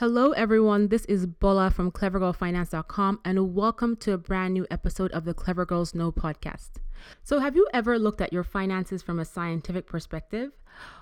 [0.00, 0.88] Hello, everyone.
[0.88, 5.66] This is Bola from CleverGirlFinance.com, and welcome to a brand new episode of the Clever
[5.66, 6.70] Girls Know podcast.
[7.22, 10.52] So, have you ever looked at your finances from a scientific perspective?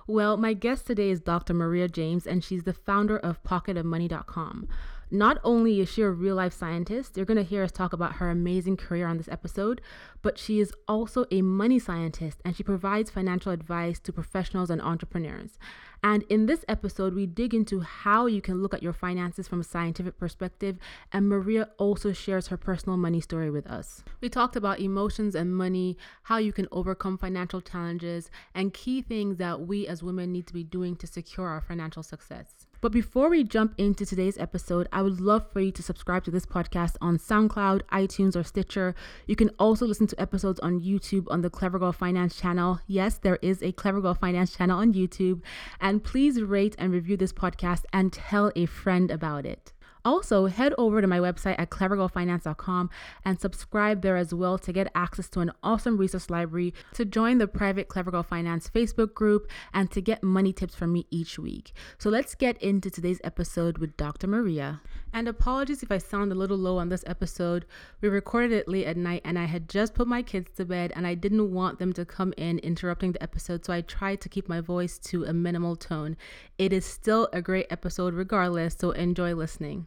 [0.09, 1.55] Well, my guest today is Dr.
[1.55, 4.67] Maria James, and she's the founder of PocketOfMoney.com.
[5.11, 8.17] Not only is she a real life scientist, you're going to hear us talk about
[8.17, 9.81] her amazing career on this episode,
[10.21, 14.83] but she is also a money scientist and she provides financial advice to professionals and
[14.83, 15.59] entrepreneurs.
[16.05, 19.61] And in this episode, we dig into how you can look at your finances from
[19.61, 20.79] a scientific perspective,
[21.13, 24.05] and Maria also shares her personal money story with us.
[24.21, 29.39] We talked about emotions and money, how you can overcome financial challenges, and key things
[29.39, 32.58] that we as women need to be doing to secure our financial success.
[32.81, 36.31] But before we jump into today's episode, I would love for you to subscribe to
[36.31, 38.95] this podcast on SoundCloud, iTunes, or Stitcher.
[39.27, 42.81] You can also listen to episodes on YouTube on the Clever Girl Finance channel.
[42.87, 45.43] Yes, there is a Clever Girl Finance channel on YouTube.
[45.81, 49.73] And please rate and review this podcast and tell a friend about it.
[50.05, 52.91] Also, head over to my website at clevergirlfinance.com
[53.25, 57.39] and subscribe there as well to get access to an awesome resource library, to join
[57.39, 61.39] the private Clever Girl Finance Facebook group, and to get money tips from me each
[61.39, 61.73] week.
[61.99, 64.27] So let's get into today's episode with Dr.
[64.27, 64.81] Maria.
[65.13, 67.65] And apologies if I sound a little low on this episode.
[68.01, 70.93] We recorded it late at night and I had just put my kids to bed
[70.95, 74.29] and I didn't want them to come in interrupting the episode, so I tried to
[74.29, 76.17] keep my voice to a minimal tone.
[76.59, 79.87] It is still a great episode regardless, so enjoy listening.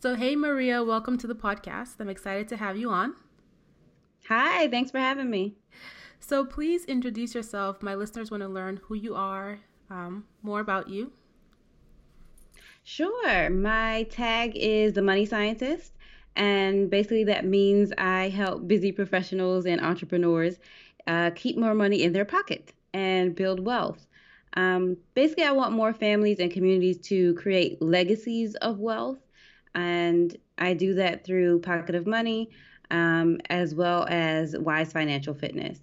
[0.00, 1.96] So, hey, Maria, welcome to the podcast.
[1.98, 3.16] I'm excited to have you on.
[4.28, 5.56] Hi, thanks for having me.
[6.20, 7.82] So, please introduce yourself.
[7.82, 9.58] My listeners want to learn who you are,
[9.90, 11.10] um, more about you.
[12.84, 13.50] Sure.
[13.50, 15.94] My tag is the money scientist.
[16.36, 20.60] And basically, that means I help busy professionals and entrepreneurs
[21.08, 24.06] uh, keep more money in their pocket and build wealth.
[24.52, 29.18] Um, basically, I want more families and communities to create legacies of wealth
[29.74, 32.50] and I do that through Pocket of Money
[32.90, 35.78] um, as well as Wise Financial Fitness.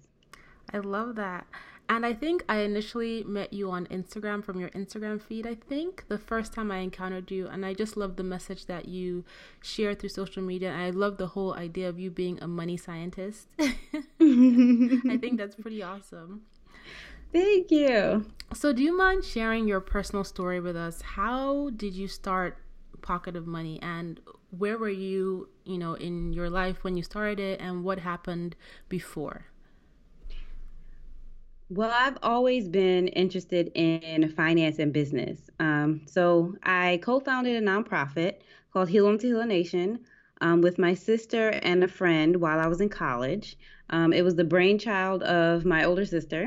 [0.72, 1.46] I love that.
[1.88, 6.04] And I think I initially met you on Instagram from your Instagram feed, I think,
[6.08, 7.46] the first time I encountered you.
[7.46, 9.24] And I just love the message that you
[9.62, 10.72] share through social media.
[10.72, 13.46] And I love the whole idea of you being a money scientist.
[13.60, 16.42] I think that's pretty awesome.
[17.32, 18.26] Thank you.
[18.52, 21.02] So, do you mind sharing your personal story with us?
[21.02, 22.58] How did you start
[23.06, 23.78] pocket of money.
[23.82, 27.98] And where were you you know in your life when you started it and what
[28.00, 28.56] happened
[28.88, 29.46] before?
[31.68, 35.50] Well i've always been interested in finance and business.
[35.60, 38.34] Um, so i co-founded a nonprofit
[38.72, 40.00] called heal to heal nation
[40.40, 43.56] um, with my sister and a friend while i was in college.
[43.90, 46.46] Um, it was the brainchild of my older sister.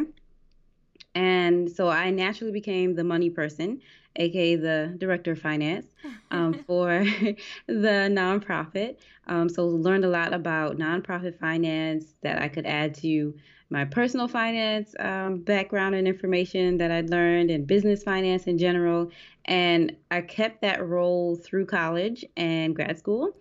[1.16, 3.82] And so I naturally became the money person,
[4.16, 5.88] aka the director of finance,
[6.32, 7.04] um, for
[7.68, 8.98] the nonprofit.
[9.28, 13.34] Um, so learned a lot about nonprofit finance that I could add to
[13.70, 19.12] my personal finance um, background and information that I'd learned, and business finance in general.
[19.46, 23.36] And I kept that role through college and grad school.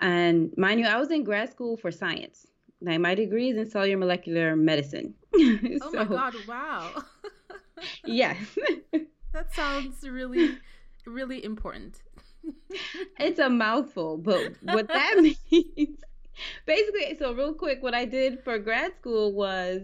[0.00, 2.46] And mind you, I was in grad school for science.
[2.80, 5.14] Like my degree is in cellular molecular medicine.
[5.34, 6.34] oh my god!
[6.48, 7.04] Wow.
[8.04, 8.36] yes.
[9.32, 10.58] That sounds really,
[11.06, 12.02] really important.
[13.18, 15.16] it's a mouthful, but what that
[15.50, 15.98] means,
[16.66, 19.82] basically, so real quick, what I did for grad school was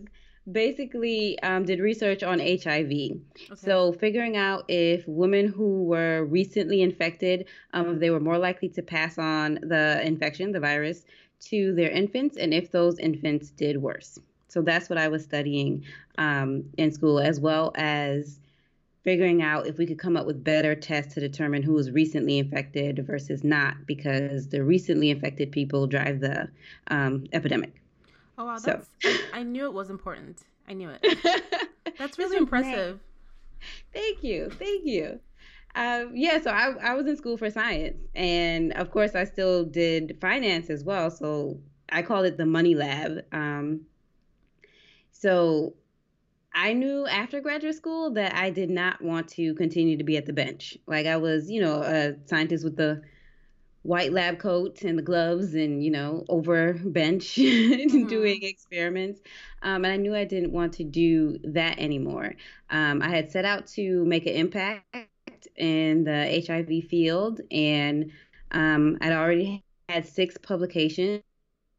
[0.50, 2.90] basically um, did research on HIV.
[2.90, 3.20] Okay.
[3.54, 8.68] So figuring out if women who were recently infected, um, if they were more likely
[8.70, 11.04] to pass on the infection, the virus,
[11.40, 14.18] to their infants, and if those infants did worse.
[14.48, 15.84] So that's what I was studying
[16.16, 18.40] um, in school, as well as
[19.08, 22.36] figuring out if we could come up with better tests to determine who was recently
[22.36, 26.46] infected versus not, because the recently infected people drive the
[26.88, 27.80] um, epidemic.
[28.36, 28.82] Oh wow, so.
[29.02, 30.42] I, I, knew it was important.
[30.68, 31.62] I knew it.
[31.98, 33.00] That's really impressive.
[33.94, 35.18] Thank you, thank you.
[35.74, 39.64] Um, yeah, so I, I was in school for science, and of course, I still
[39.64, 41.10] did finance as well.
[41.10, 41.58] So
[41.88, 43.24] I called it the money lab.
[43.32, 43.86] Um,
[45.12, 45.72] so
[46.54, 50.26] I knew after graduate school that I did not want to continue to be at
[50.26, 50.76] the bench.
[50.86, 53.02] Like I was, you know, a scientist with the
[53.82, 58.06] white lab coat and the gloves and, you know, over bench mm-hmm.
[58.06, 59.20] doing experiments.
[59.62, 62.34] Um, and I knew I didn't want to do that anymore.
[62.70, 65.08] Um, I had set out to make an impact
[65.56, 68.10] in the HIV field, and
[68.50, 71.22] um, I'd already had six publications,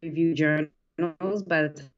[0.02, 1.90] review journals by the time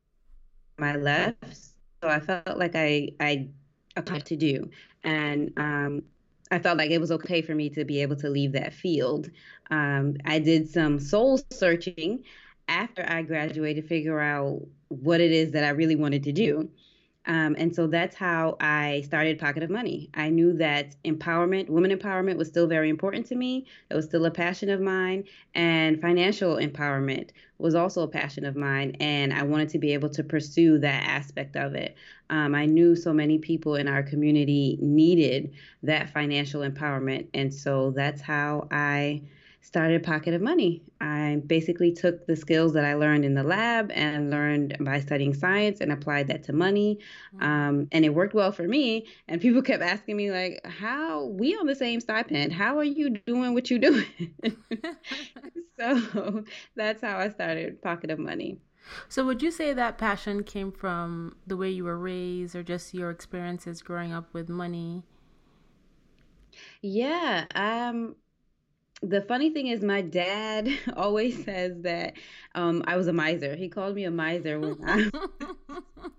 [0.80, 1.71] I left.
[2.02, 3.50] So I felt like I I
[3.96, 4.70] applied to do,
[5.04, 6.04] and um,
[6.50, 9.30] I felt like it was okay for me to be able to leave that field.
[9.70, 12.24] Um, I did some soul searching
[12.68, 16.70] after I graduated, to figure out what it is that I really wanted to do.
[17.26, 20.10] Um, and so that's how I started Pocket of Money.
[20.14, 23.68] I knew that empowerment, women empowerment, was still very important to me.
[23.90, 25.26] It was still a passion of mine.
[25.54, 27.30] And financial empowerment
[27.60, 28.96] was also a passion of mine.
[29.00, 31.96] And I wanted to be able to pursue that aspect of it.
[32.32, 35.54] Um, I knew so many people in our community needed
[35.84, 37.28] that financial empowerment.
[37.36, 39.22] And so that's how I
[39.62, 40.84] started Pocket of Money.
[41.00, 45.34] I basically took the skills that I learned in the lab and learned by studying
[45.34, 47.00] science and applied that to money.
[47.36, 47.44] Mm-hmm.
[47.44, 49.08] Um, and it worked well for me.
[49.28, 52.54] And people kept asking me, like, how we on the same stipend?
[52.54, 54.06] How are you doing what you're doing?
[55.80, 56.44] so
[56.76, 58.60] that's how I started Pocket of Money.
[59.08, 62.94] So, would you say that passion came from the way you were raised or just
[62.94, 65.04] your experiences growing up with money?
[66.82, 68.16] Yeah, um,
[69.02, 72.14] the funny thing is my dad always says that
[72.56, 73.56] um, I was a miser.
[73.56, 76.12] He called me a miser when I was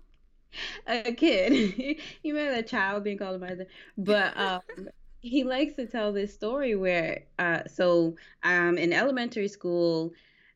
[0.87, 1.97] a kid.
[2.23, 3.67] you remember a child being called a miser?
[3.97, 4.89] But um,
[5.21, 10.13] he likes to tell this story where, uh, so um, in elementary school,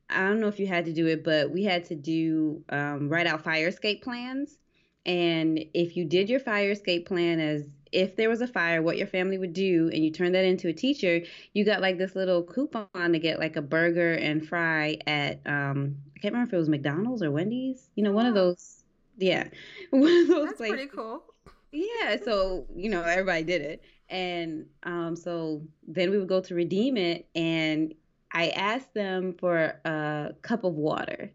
[0.10, 3.10] I don't know if you had to do it, but we had to do um,
[3.10, 4.58] write out fire escape plans.
[5.06, 8.98] And if you did your fire escape plan as if there was a fire, what
[8.98, 11.22] your family would do, and you turn that into a teacher,
[11.54, 15.98] you got like this little coupon to get like a burger and fry at um
[16.16, 17.90] I can't remember if it was McDonald's or Wendy's.
[17.96, 18.84] You know, one of those
[19.18, 19.50] yeah.
[19.92, 20.76] One of those That's places.
[20.76, 21.24] pretty cool.
[21.72, 23.84] Yeah, so you know, everybody did it.
[24.10, 27.94] And um so then we would go to redeem it and
[28.32, 31.32] I asked them for a cup of water.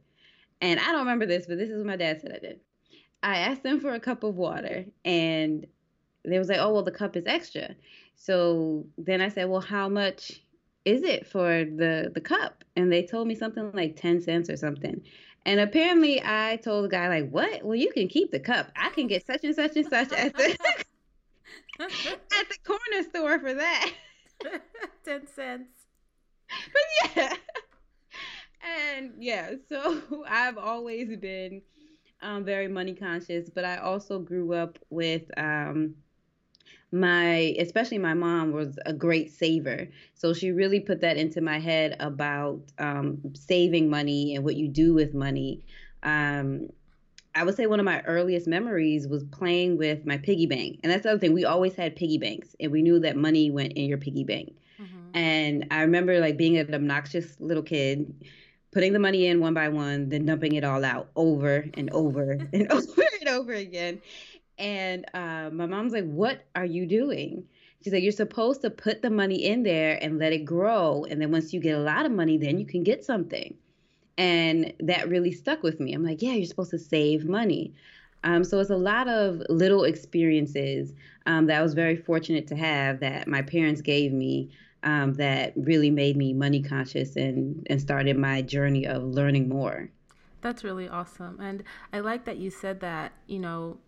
[0.61, 2.61] And I don't remember this, but this is what my dad said I did.
[3.23, 5.67] I asked them for a cup of water and
[6.25, 7.75] they was like, oh, well, the cup is extra.
[8.15, 10.41] So then I said, well, how much
[10.85, 12.65] is it for the the cup?
[12.77, 15.03] And they told me something like 10 cents or something.
[15.45, 17.65] And apparently I told the guy like, what?
[17.65, 18.71] Well, you can keep the cup.
[18.77, 20.57] I can get such and such and such at the
[21.81, 23.93] at the corner store for that.
[25.05, 25.71] 10 cents.
[26.49, 27.35] But yeah.
[28.63, 31.63] And yeah, so I've always been
[32.21, 35.95] um, very money conscious, but I also grew up with um,
[36.93, 39.89] my especially my mom was a great saver.
[40.15, 44.69] So she really put that into my head about um, saving money and what you
[44.69, 45.65] do with money.
[46.03, 46.69] Um,
[47.35, 50.81] i would say one of my earliest memories was playing with my piggy bank.
[50.83, 53.51] And that's the other thing we always had piggy banks and we knew that money
[53.51, 54.53] went in your piggy bank.
[54.81, 55.11] Mm-hmm.
[55.15, 58.15] and i remember like being an obnoxious little kid
[58.73, 62.33] putting the money in one by one then dumping it all out over and over
[62.53, 64.01] and over and over again
[64.59, 67.45] and uh, my mom's like, What are you doing?
[67.83, 71.05] She's like, You're supposed to put the money in there and let it grow.
[71.09, 73.55] And then once you get a lot of money, then you can get something.
[74.19, 75.93] And that really stuck with me.
[75.93, 77.73] I'm like, Yeah, you're supposed to save money.
[78.25, 80.93] Um, so it's a lot of little experiences
[81.27, 84.51] um, that I was very fortunate to have that my parents gave me
[84.85, 89.91] um, that really made me money conscious and, and started my journey of learning more.
[90.41, 91.39] That's really awesome.
[91.41, 91.63] And
[91.93, 93.79] I like that you said that, you know,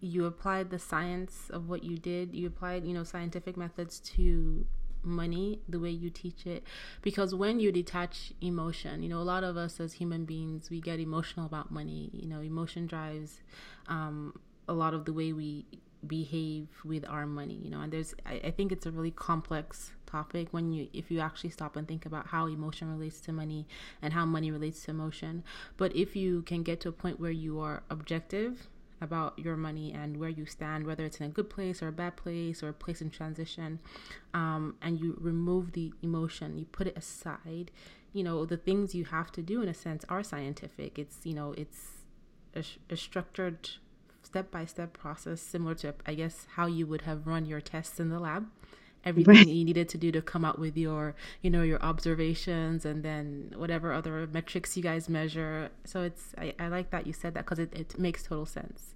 [0.00, 4.66] you applied the science of what you did you applied you know scientific methods to
[5.06, 6.64] money the way you teach it.
[7.00, 10.80] Because when you detach emotion you know a lot of us as human beings we
[10.80, 12.10] get emotional about money.
[12.12, 13.40] You know emotion drives
[13.88, 14.38] um,
[14.68, 15.66] a lot of the way we
[16.06, 17.80] behave with our money you know.
[17.80, 21.50] And there's I, I think it's a really complex topic when you if you actually
[21.50, 23.66] stop and think about how emotion relates to money
[24.02, 25.44] and how money relates to emotion.
[25.76, 28.68] But if you can get to a point where you are objective
[29.00, 31.92] about your money and where you stand, whether it's in a good place or a
[31.92, 33.78] bad place or a place in transition,
[34.34, 37.70] um, and you remove the emotion, you put it aside.
[38.12, 40.98] You know, the things you have to do in a sense are scientific.
[40.98, 42.04] It's, you know, it's
[42.54, 43.70] a, a structured
[44.22, 48.00] step by step process, similar to, I guess, how you would have run your tests
[48.00, 48.46] in the lab
[49.06, 49.46] everything right.
[49.46, 53.52] you needed to do to come out with your you know your observations and then
[53.56, 57.44] whatever other metrics you guys measure so it's i, I like that you said that
[57.44, 58.94] because it, it makes total sense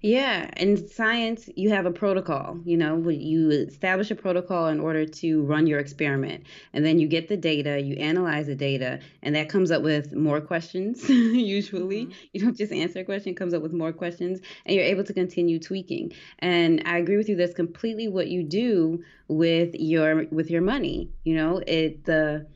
[0.00, 2.58] yeah, in science, you have a protocol.
[2.64, 7.08] You know, you establish a protocol in order to run your experiment, and then you
[7.08, 11.08] get the data, you analyze the data, and that comes up with more questions.
[11.08, 12.12] usually, mm-hmm.
[12.32, 15.04] you don't just answer a question; it comes up with more questions, and you're able
[15.04, 16.12] to continue tweaking.
[16.40, 17.36] And I agree with you.
[17.36, 21.10] That's completely what you do with your with your money.
[21.24, 22.46] You know, it the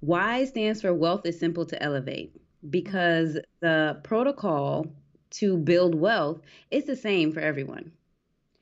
[0.00, 2.32] Y stands for wealth is simple to elevate
[2.70, 4.86] because the protocol
[5.30, 7.92] to build wealth, it's the same for everyone.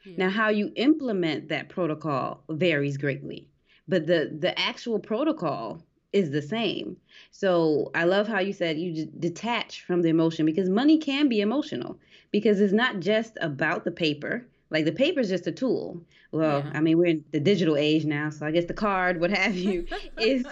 [0.04, 0.26] Yeah.
[0.26, 3.48] Now, how you implement that protocol varies greatly,
[3.88, 5.82] but the the actual protocol
[6.12, 6.96] is the same.
[7.30, 11.40] So I love how you said you detach from the emotion because money can be
[11.40, 11.98] emotional
[12.30, 14.46] because it's not just about the paper.
[14.70, 16.00] Like the paper is just a tool.
[16.32, 16.70] Well, yeah.
[16.74, 19.56] I mean, we're in the digital age now, so I guess the card, what have
[19.56, 19.86] you,
[20.18, 20.44] is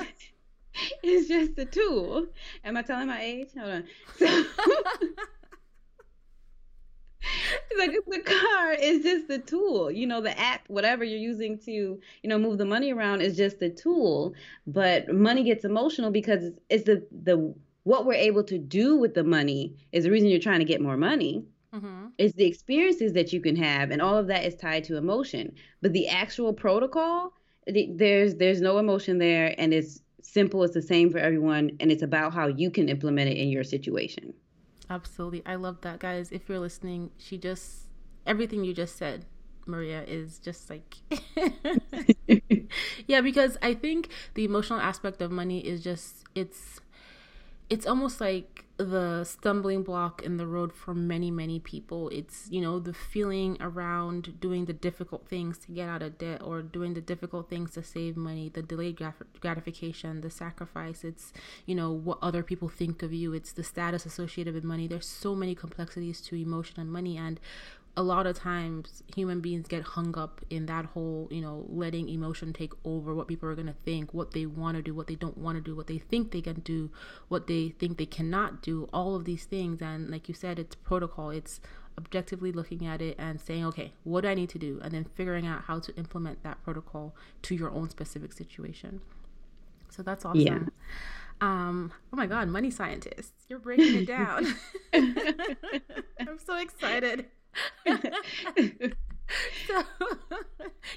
[1.02, 2.26] is just a tool.
[2.64, 3.48] Am I telling my age?
[3.56, 3.84] Hold on.
[4.18, 4.26] So,
[7.78, 8.72] like the car.
[8.74, 9.90] Is just the tool.
[9.90, 13.36] You know the app whatever you're using to you know move the money around is
[13.36, 14.34] just a tool.
[14.66, 19.24] But money gets emotional because it's the the what we're able to do with the
[19.24, 21.44] money is the reason you're trying to get more money.
[21.74, 22.06] Mm-hmm.
[22.18, 25.52] it's the experiences that you can have and all of that is tied to emotion.
[25.82, 27.32] But the actual protocol
[27.66, 30.62] there's there's no emotion there and it's simple.
[30.62, 33.64] It's the same for everyone and it's about how you can implement it in your
[33.64, 34.34] situation
[34.90, 35.42] Absolutely.
[35.46, 36.30] I love that, guys.
[36.30, 37.86] If you're listening, she just,
[38.26, 39.24] everything you just said,
[39.66, 40.96] Maria, is just like,
[43.06, 46.80] yeah, because I think the emotional aspect of money is just, it's,
[47.70, 52.08] it's almost like the stumbling block in the road for many many people.
[52.08, 56.42] It's you know the feeling around doing the difficult things to get out of debt
[56.42, 59.00] or doing the difficult things to save money the delayed
[59.40, 61.04] gratification the sacrifice.
[61.04, 61.32] It's
[61.66, 63.32] you know what other people think of you.
[63.32, 64.88] It's the status associated with money.
[64.88, 67.16] There's so many complexities to emotion and money.
[67.16, 67.38] And
[67.96, 72.08] a lot of times human beings get hung up in that whole you know letting
[72.08, 75.06] emotion take over what people are going to think what they want to do what
[75.06, 76.90] they don't want to do what they think they can do
[77.28, 80.74] what they think they cannot do all of these things and like you said it's
[80.74, 81.60] protocol it's
[81.96, 85.04] objectively looking at it and saying okay what do i need to do and then
[85.14, 89.00] figuring out how to implement that protocol to your own specific situation
[89.88, 90.58] so that's awesome yeah.
[91.40, 94.54] Um, oh my God, money scientists, you're breaking it down.
[94.94, 97.26] I'm so excited.
[99.66, 99.82] So,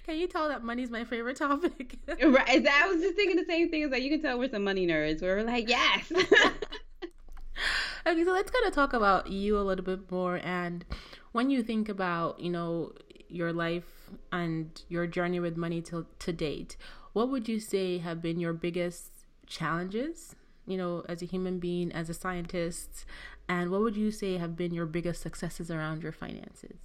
[0.06, 1.98] can you tell that money's my favorite topic?
[2.08, 2.68] right.
[2.68, 3.84] I was just thinking the same thing.
[3.84, 5.22] As like you can tell we're some money nerds.
[5.22, 6.12] We're like, yes.
[8.08, 10.40] okay, so let's kind of talk about you a little bit more.
[10.44, 10.86] And
[11.32, 12.94] when you think about, you know,
[13.30, 16.78] your life and your journey with money to to date,
[17.14, 19.12] what would you say have been your biggest
[19.46, 20.36] challenges?
[20.66, 23.06] You know, as a human being, as a scientist,
[23.50, 26.78] and what would you say have been your biggest successes around your finances?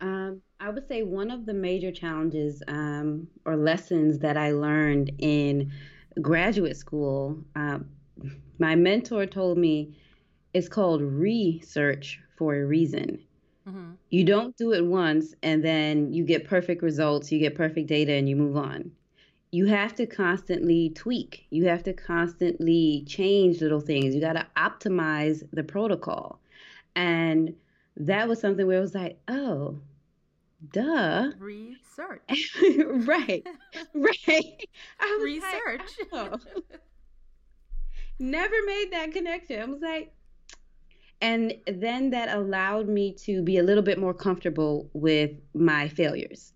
[0.00, 5.12] Um, I would say one of the major challenges um, or lessons that I learned
[5.18, 5.72] in
[6.20, 7.78] graduate school, uh,
[8.58, 9.96] my mentor told me
[10.52, 13.18] it's called research for a reason.
[13.68, 13.92] Mm-hmm.
[14.10, 18.12] You don't do it once and then you get perfect results, you get perfect data,
[18.12, 18.90] and you move on
[19.54, 21.46] you have to constantly tweak.
[21.50, 24.12] You have to constantly change little things.
[24.12, 26.40] You got to optimize the protocol.
[26.96, 27.54] And
[27.96, 29.78] that was something where it was like, oh,
[30.72, 31.30] duh.
[31.38, 32.52] Research.
[33.06, 33.46] right.
[33.94, 34.66] right.
[35.22, 35.82] Research.
[36.10, 36.38] Like, oh.
[38.18, 39.62] Never made that connection.
[39.62, 40.12] I was like,
[41.20, 46.52] and then that allowed me to be a little bit more comfortable with my failures.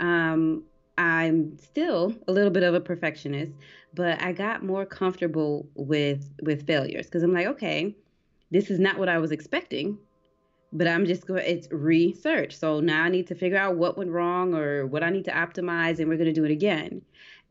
[0.00, 0.64] Um,
[1.00, 3.52] I'm still a little bit of a perfectionist,
[3.94, 7.96] but I got more comfortable with with failures because I'm like, okay,
[8.50, 9.96] this is not what I was expecting,
[10.74, 11.42] but I'm just going.
[11.46, 15.08] It's research, so now I need to figure out what went wrong or what I
[15.08, 17.00] need to optimize, and we're going to do it again.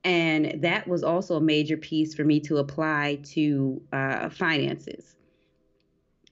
[0.03, 5.15] And that was also a major piece for me to apply to uh, finances.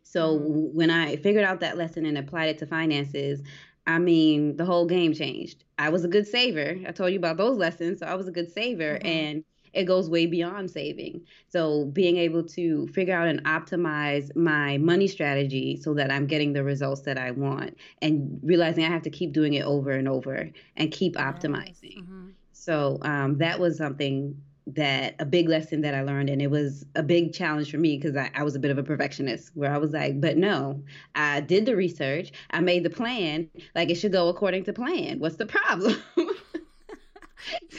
[0.03, 0.77] So mm-hmm.
[0.77, 3.41] when I figured out that lesson and applied it to finances,
[3.87, 5.63] I mean, the whole game changed.
[5.79, 6.77] I was a good saver.
[6.87, 7.99] I told you about those lessons.
[7.99, 8.95] So I was a good saver.
[8.95, 9.07] Mm-hmm.
[9.07, 11.21] And it goes way beyond saving.
[11.49, 16.53] So being able to figure out and optimize my money strategy so that I'm getting
[16.53, 20.07] the results that I want and realizing I have to keep doing it over and
[20.07, 21.23] over and keep yes.
[21.23, 21.99] optimizing.
[21.99, 22.27] Mm-hmm.
[22.53, 26.85] So um, that was something that a big lesson that I learned, and it was
[26.95, 29.73] a big challenge for me because I, I, was a bit of a perfectionist where
[29.73, 30.83] I was like, but no,
[31.15, 35.19] I did the research, I made the plan, like it should go according to plan.
[35.19, 35.95] What's the problem?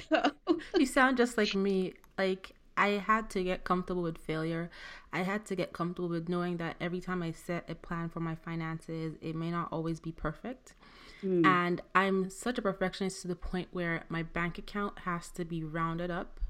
[0.09, 0.33] so.
[0.79, 1.95] You sound just like me.
[2.17, 4.71] Like I had to get comfortable with failure.
[5.13, 8.21] I had to get comfortable with knowing that every time I set a plan for
[8.21, 10.75] my finances, it may not always be perfect.
[11.23, 11.45] Mm.
[11.45, 15.65] And I'm such a perfectionist to the point where my bank account has to be
[15.65, 16.41] rounded up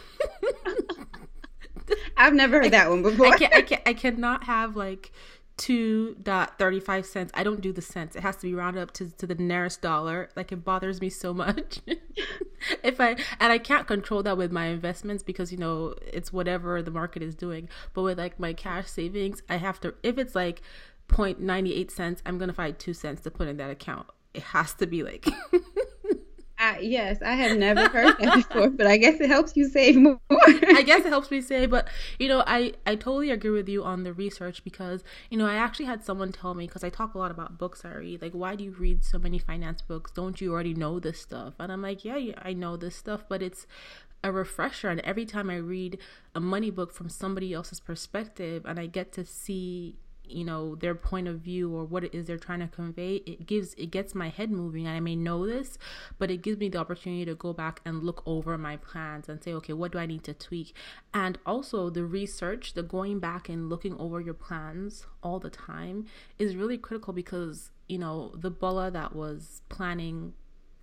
[2.18, 3.28] I've never heard I, that one before.
[3.28, 3.82] I can't, I can't.
[3.86, 5.12] I cannot have like
[5.58, 7.32] two dot thirty five cents.
[7.34, 8.16] I don't do the cents.
[8.16, 10.30] It has to be rounded up to to the nearest dollar.
[10.36, 11.80] Like it bothers me so much.
[12.84, 16.82] if I and I can't control that with my investments because you know it's whatever
[16.82, 17.70] the market is doing.
[17.94, 19.94] But with like my cash savings, I have to.
[20.04, 20.62] If it's like
[21.10, 24.08] 0.98 cents, I'm gonna find two cents to put in that account.
[24.34, 25.28] It has to be like
[26.62, 29.96] Uh, yes, I have never heard that before, but I guess it helps you save
[29.96, 30.20] more.
[30.30, 31.88] I guess it helps me save, but
[32.20, 35.54] you know, I I totally agree with you on the research because you know I
[35.56, 38.34] actually had someone tell me because I talk a lot about books I read, like
[38.34, 40.12] why do you read so many finance books?
[40.12, 41.54] Don't you already know this stuff?
[41.60, 43.66] And I'm like, yeah, I know this stuff, but it's
[44.22, 44.90] a refresher.
[44.90, 45.98] And every time I read
[46.36, 49.96] a money book from somebody else's perspective, and I get to see
[50.32, 53.46] you know their point of view or what it is they're trying to convey it
[53.46, 55.78] gives it gets my head moving and i may know this
[56.18, 59.44] but it gives me the opportunity to go back and look over my plans and
[59.44, 60.74] say okay what do i need to tweak?
[61.14, 66.06] And also the research the going back and looking over your plans all the time
[66.38, 70.34] is really critical because you know the bola that was planning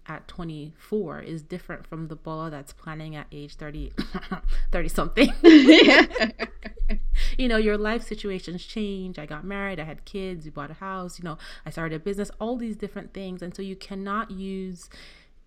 [0.08, 3.92] at 24 is different from the bola that's planning at age 30
[4.72, 5.32] 30 something.
[7.38, 9.18] You know your life situations change.
[9.18, 11.98] I got married i had kids you bought a house you know i started a
[11.98, 13.42] business all these different things.
[13.42, 14.88] And so you cannot use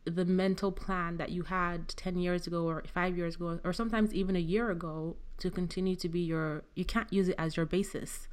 [0.05, 4.13] the mental plan that you had 10 years ago or 5 years ago or sometimes
[4.13, 7.65] even a year ago to continue to be your you can't use it as your
[7.65, 8.27] basis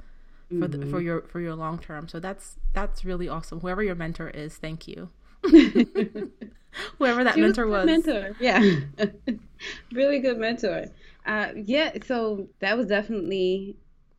[0.49, 1.01] for the, for mm-hmm.
[1.01, 2.09] your for your long term.
[2.09, 3.61] So that's that's really awesome.
[3.61, 5.11] Whoever your mentor is thank you
[6.99, 7.87] Whoever that she mentor was, was.
[7.87, 8.63] Mentor, yeah,
[9.93, 10.87] really good mentor.
[11.25, 13.77] Uh, yeah, so that was definitely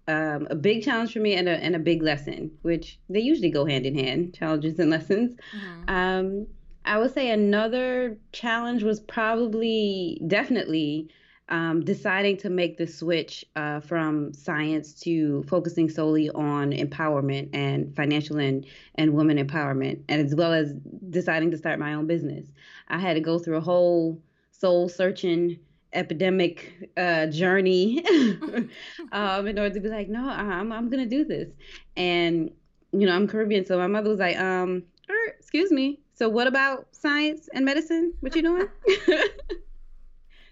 [0.07, 3.51] um, a big challenge for me and a and a big lesson, which they usually
[3.51, 5.35] go hand in hand, challenges and lessons.
[5.55, 5.89] Mm-hmm.
[5.89, 6.47] Um,
[6.85, 11.09] I would say another challenge was probably definitely
[11.49, 17.95] um, deciding to make the switch uh, from science to focusing solely on empowerment and
[17.95, 20.73] financial and, and women empowerment, and as well as
[21.09, 22.47] deciding to start my own business.
[22.89, 25.59] I had to go through a whole soul searching
[25.93, 28.03] epidemic uh, journey
[29.11, 31.49] um, in order to be like, no, I'm, I'm going to do this.
[31.95, 32.51] And,
[32.91, 35.99] you know, I'm Caribbean, so my mother was like, um, er, excuse me.
[36.13, 38.13] So what about science and medicine?
[38.19, 38.67] What you doing?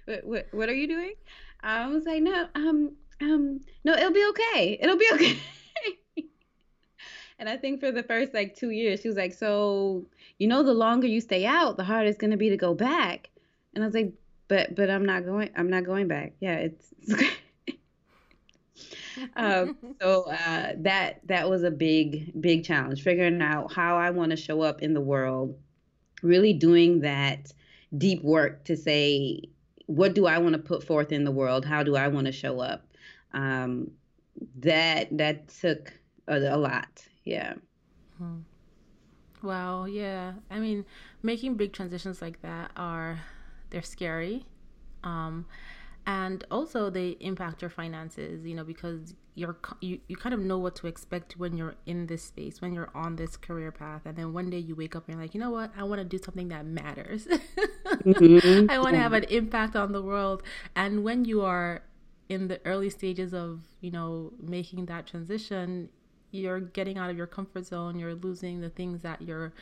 [0.06, 1.14] what, what, what are you doing?
[1.62, 2.92] I was like, no, um,
[3.22, 4.78] um, no, it'll be okay.
[4.82, 5.38] It'll be okay.
[7.40, 10.06] and I think for the first like two years, she was like, so
[10.38, 13.30] you know, the longer you stay out, the harder it's gonna be to go back.
[13.74, 14.14] And I was like,
[14.48, 15.50] but but I'm not going.
[15.56, 16.34] I'm not going back.
[16.40, 16.94] Yeah, it's.
[17.08, 17.78] it's
[19.36, 24.32] um, so uh, that that was a big big challenge, figuring out how I want
[24.32, 25.58] to show up in the world,
[26.22, 27.52] really doing that
[27.98, 29.42] deep work to say
[29.88, 31.66] what do I want to put forth in the world?
[31.66, 32.88] How do I want to show up?
[33.34, 33.92] Um,
[34.58, 35.94] that that took
[36.28, 37.06] a, a lot.
[37.24, 37.54] Yeah.
[38.18, 38.40] Hmm.
[39.42, 39.86] Wow.
[39.86, 40.34] Yeah.
[40.50, 40.86] I mean,
[41.22, 43.22] making big transitions like that are
[43.70, 44.46] they're scary.
[45.04, 45.46] Um,
[46.08, 50.58] and also they impact your finances you know because you're you, you kind of know
[50.58, 54.16] what to expect when you're in this space when you're on this career path and
[54.16, 55.72] then one day you wake up and you're like you know what?
[55.78, 57.28] I want to do something that matters.
[57.86, 58.70] Mm-hmm.
[58.70, 60.42] i want to have an impact on the world.
[60.76, 61.84] And when you are
[62.30, 65.90] in the early stages of you know making that transition
[66.32, 69.54] you're getting out of your comfort zone you're losing the things that you're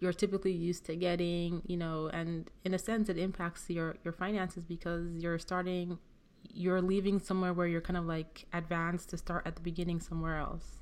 [0.00, 4.12] you're typically used to getting, you know, and in a sense it impacts your your
[4.12, 5.98] finances because you're starting
[6.52, 10.38] you're leaving somewhere where you're kind of like advanced to start at the beginning somewhere
[10.38, 10.80] else.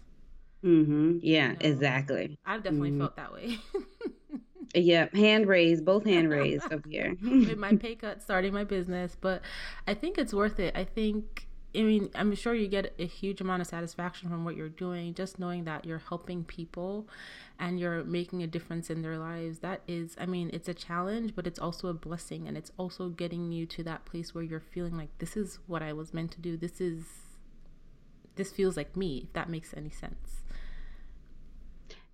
[0.64, 1.20] Mhm.
[1.22, 1.59] Yeah, you know?
[1.61, 2.38] exactly.
[2.46, 3.01] I've definitely mm-hmm.
[3.01, 3.59] felt that way.
[4.75, 7.16] yeah, hand raised, both hand raised up here.
[7.22, 9.42] With my pay cut starting my business, but
[9.87, 10.77] I think it's worth it.
[10.77, 14.57] I think I mean, I'm sure you get a huge amount of satisfaction from what
[14.57, 17.09] you're doing, just knowing that you're helping people
[17.59, 19.61] and you're making a difference in their lives.
[19.61, 22.47] That is, I mean, it's a challenge, but it's also a blessing.
[22.47, 25.83] And it's also getting you to that place where you're feeling like, this is what
[25.83, 26.59] I was meant to do.
[26.59, 27.05] This is,
[28.37, 30.43] this feels like me, if that makes any sense.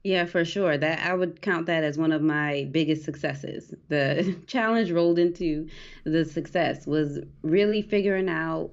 [0.05, 0.79] Yeah, for sure.
[0.79, 3.75] That I would count that as one of my biggest successes.
[3.89, 5.69] The challenge rolled into
[6.05, 8.71] the success was really figuring out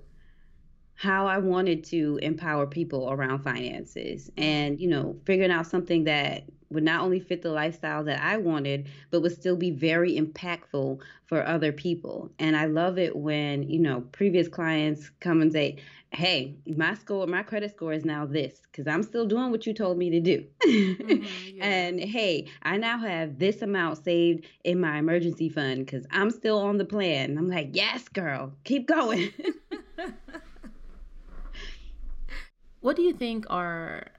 [0.96, 6.46] how I wanted to empower people around finances and, you know, figuring out something that
[6.70, 11.00] would not only fit the lifestyle that I wanted, but would still be very impactful
[11.26, 12.32] for other people.
[12.40, 15.78] And I love it when, you know, previous clients come and say,
[16.12, 19.74] Hey, my score, my credit score is now this because I'm still doing what you
[19.74, 20.46] told me to do.
[20.66, 21.24] Mm-hmm,
[21.56, 21.66] yeah.
[21.66, 26.60] and hey, I now have this amount saved in my emergency fund because I'm still
[26.60, 27.38] on the plan.
[27.38, 29.34] I'm like, Yes, girl, keep going.
[32.86, 34.12] What do you think are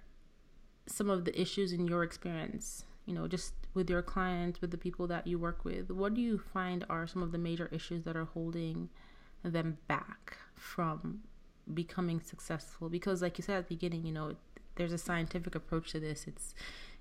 [0.89, 2.85] some of the issues in your experience?
[3.05, 6.21] You know, just with your clients, with the people that you work with, what do
[6.21, 8.89] you find are some of the major issues that are holding
[9.45, 11.21] them back from
[11.75, 12.89] becoming successful?
[12.89, 14.35] Because, like you said at the beginning, you know,
[14.75, 16.27] there's a scientific approach to this.
[16.27, 16.53] It's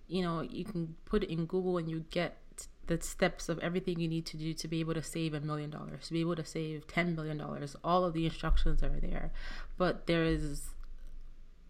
[0.08, 2.38] you know you can put it in Google and you get
[2.86, 5.72] the steps of everything you need to do to be able to save a million
[5.72, 7.76] dollars, to be able to save ten million dollars.
[7.84, 9.32] All of the instructions are there,
[9.80, 10.75] but there is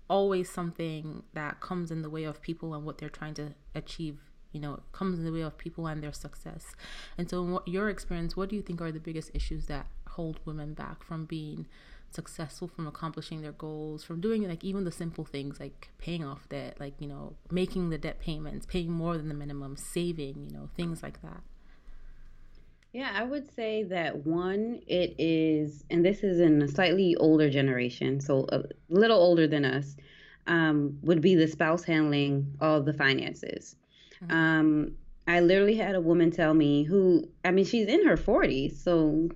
[0.10, 4.20] always something that comes in the way of people and what they're trying to achieve
[4.52, 6.76] you know comes in the way of people and their success.
[7.18, 9.88] And so in what, your experience what do you think are the biggest issues that
[10.10, 11.68] hold women back from being
[12.12, 16.48] successful from accomplishing their goals from doing like even the simple things like paying off
[16.48, 20.52] debt like you know making the debt payments paying more than the minimum saving you
[20.52, 21.42] know things like that
[22.96, 27.50] yeah, I would say that one, it is, and this is in a slightly older
[27.50, 29.98] generation, so a little older than us,
[30.48, 33.76] um, would be the spouse handling all the finances.
[34.24, 34.32] Mm-hmm.
[34.34, 34.92] Um,
[35.28, 39.30] I literally had a woman tell me who, I mean, she's in her 40s, so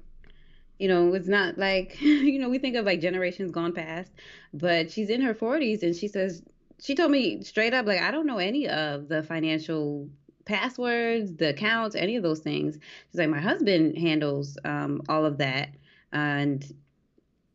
[0.77, 4.13] you know, it's not like, you know, we think of like generations gone past,
[4.53, 6.41] but she's in her 40s and she says,
[6.81, 10.07] she told me straight up, like, I don't know any of the financial
[10.49, 12.79] passwords, the accounts, any of those things.
[13.11, 15.69] She's like, my husband handles um, all of that,
[16.11, 16.65] and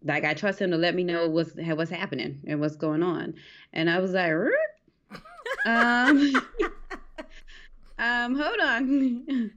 [0.04, 3.34] like I trust him to let me know what's what's happening and what's going on.
[3.72, 4.32] And I was like,
[5.66, 6.32] um,
[7.98, 9.50] um, hold on.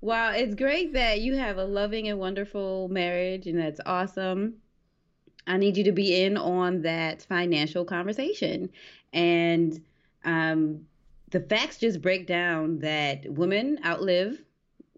[0.00, 4.54] While it's great that you have a loving and wonderful marriage, and that's awesome.
[5.46, 8.70] I need you to be in on that financial conversation.
[9.12, 9.80] And
[10.24, 10.86] um,
[11.30, 14.42] the facts just break down that women outlive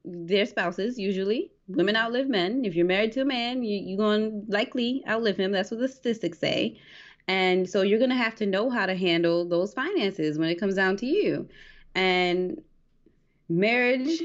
[0.05, 1.53] their spouses usually.
[1.69, 2.65] Women outlive men.
[2.65, 5.53] If you're married to a man, you, you're going to likely outlive him.
[5.53, 6.79] That's what the statistics say.
[7.27, 10.59] And so you're going to have to know how to handle those finances when it
[10.59, 11.47] comes down to you.
[11.95, 12.63] And
[13.51, 14.23] marriage,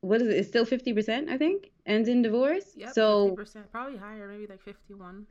[0.00, 0.38] what is it?
[0.38, 2.64] It's still 50%, I think, ends in divorce.
[2.74, 5.26] Yep, so 50%, probably higher, maybe like 51.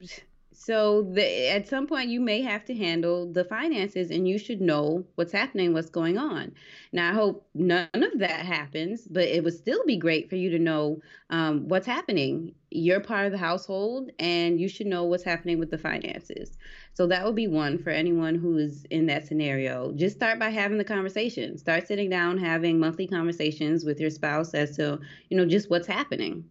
[0.54, 4.60] So the, at some point you may have to handle the finances and you should
[4.60, 6.52] know what's happening, what's going on.
[6.92, 10.50] Now I hope none of that happens, but it would still be great for you
[10.50, 12.54] to know um, what's happening.
[12.70, 16.58] You're part of the household and you should know what's happening with the finances.
[16.94, 19.92] So that would be one for anyone who is in that scenario.
[19.92, 21.56] Just start by having the conversation.
[21.56, 25.86] Start sitting down, having monthly conversations with your spouse as to, you know, just what's
[25.86, 26.44] happening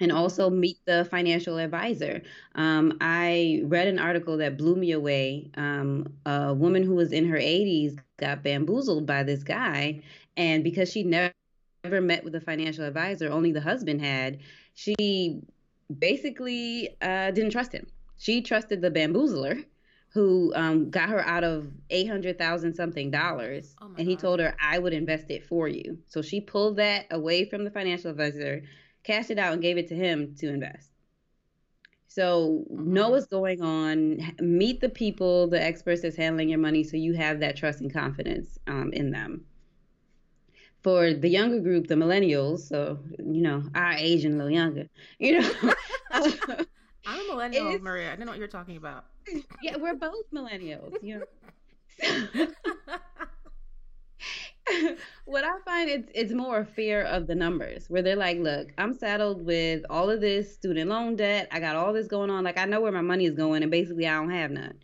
[0.00, 2.22] and also meet the financial advisor.
[2.54, 5.50] Um, I read an article that blew me away.
[5.56, 10.02] Um, a woman who was in her 80s got bamboozled by this guy,
[10.36, 11.32] and because she never,
[11.84, 14.38] never met with a financial advisor, only the husband had,
[14.74, 15.40] she
[15.98, 17.86] basically uh, didn't trust him.
[18.18, 19.64] She trusted the bamboozler.
[20.12, 24.20] Who um, got her out of eight hundred thousand something dollars, oh and he God.
[24.22, 25.98] told her I would invest it for you.
[26.06, 28.62] So she pulled that away from the financial advisor,
[29.02, 30.90] cashed it out and gave it to him to invest.
[32.08, 32.94] So mm-hmm.
[32.94, 37.14] know what's going on, meet the people, the experts that's handling your money, so you
[37.14, 39.44] have that trust and confidence um, in them.
[40.82, 44.88] For the younger group, the millennials, so you know our age and a little younger,
[45.18, 45.52] you know.
[46.10, 46.32] I'm
[47.06, 48.12] a millennial, Maria.
[48.12, 49.06] I don't know what you're talking about.
[49.62, 50.94] Yeah, we're both millennials.
[51.02, 51.24] You know.
[55.24, 58.68] what I find it's it's more a fear of the numbers where they're like, look,
[58.78, 61.48] I'm saddled with all of this student loan debt.
[61.52, 62.44] I got all this going on.
[62.44, 64.74] Like I know where my money is going, and basically I don't have none.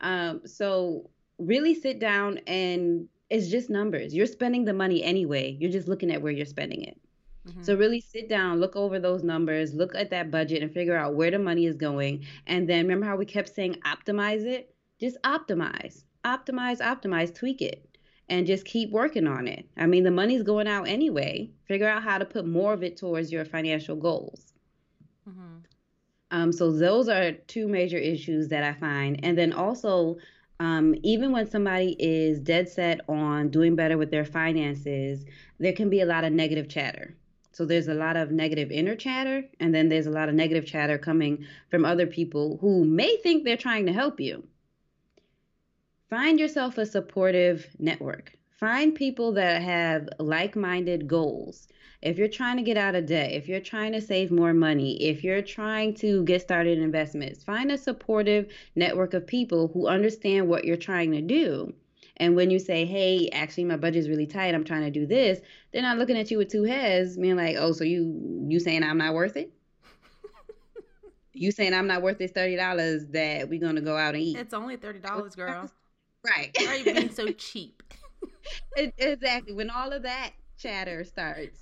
[0.00, 4.14] Um, so really sit down and it's just numbers.
[4.14, 5.56] You're spending the money anyway.
[5.60, 7.00] You're just looking at where you're spending it.
[7.46, 7.62] Mm-hmm.
[7.62, 11.14] So really sit down, look over those numbers, look at that budget and figure out
[11.14, 12.26] where the money is going.
[12.46, 14.74] And then remember how we kept saying optimize it?
[14.98, 16.04] Just optimize.
[16.24, 17.89] Optimize, optimize, tweak it
[18.30, 19.66] and just keep working on it.
[19.76, 21.50] I mean, the money's going out anyway.
[21.66, 24.54] Figure out how to put more of it towards your financial goals.
[25.28, 25.58] Mm-hmm.
[26.30, 30.16] Um, so those are two major issues that I find, and then also.
[30.60, 35.24] Um, even when somebody is dead set on doing better with their finances,
[35.58, 37.16] there can be a lot of negative chatter.
[37.52, 40.66] So there's a lot of negative inner chatter, and then there's a lot of negative
[40.66, 44.46] chatter coming from other people who may think they're trying to help you.
[46.10, 48.32] Find yourself a supportive network.
[48.58, 51.68] Find people that have like minded goals.
[52.02, 55.00] If you're trying to get out of debt, if you're trying to save more money,
[55.04, 59.86] if you're trying to get started in investments, find a supportive network of people who
[59.86, 61.72] understand what you're trying to do.
[62.16, 65.38] And when you say, hey, actually my budget's really tight, I'm trying to do this,
[65.70, 68.82] they're not looking at you with two heads, being like, oh, so you you saying
[68.82, 69.52] I'm not worth it?
[71.34, 74.36] you saying I'm not worth this thirty dollars that we're gonna go out and eat?
[74.36, 75.70] It's only thirty dollars, girl.
[76.24, 76.50] Right.
[76.58, 77.82] Why are you being so cheap?
[78.76, 79.52] exactly.
[79.54, 81.60] When all of that chatter starts.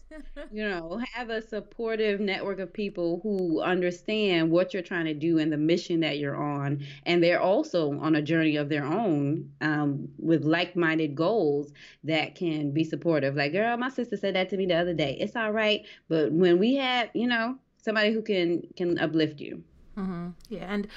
[0.51, 5.38] you know, have a supportive network of people who understand what you're trying to do
[5.38, 6.85] and the mission that you're on.
[7.07, 11.73] And they're also on a journey of their own um, with like minded goals
[12.05, 13.37] that can be supportive.
[13.37, 15.16] Like, girl, my sister said that to me the other day.
[15.21, 15.87] It's all right.
[16.09, 19.62] But when we have, you know, somebody who can can uplift you.
[19.97, 20.29] Mm-hmm.
[20.49, 20.73] Yeah.
[20.73, 20.88] And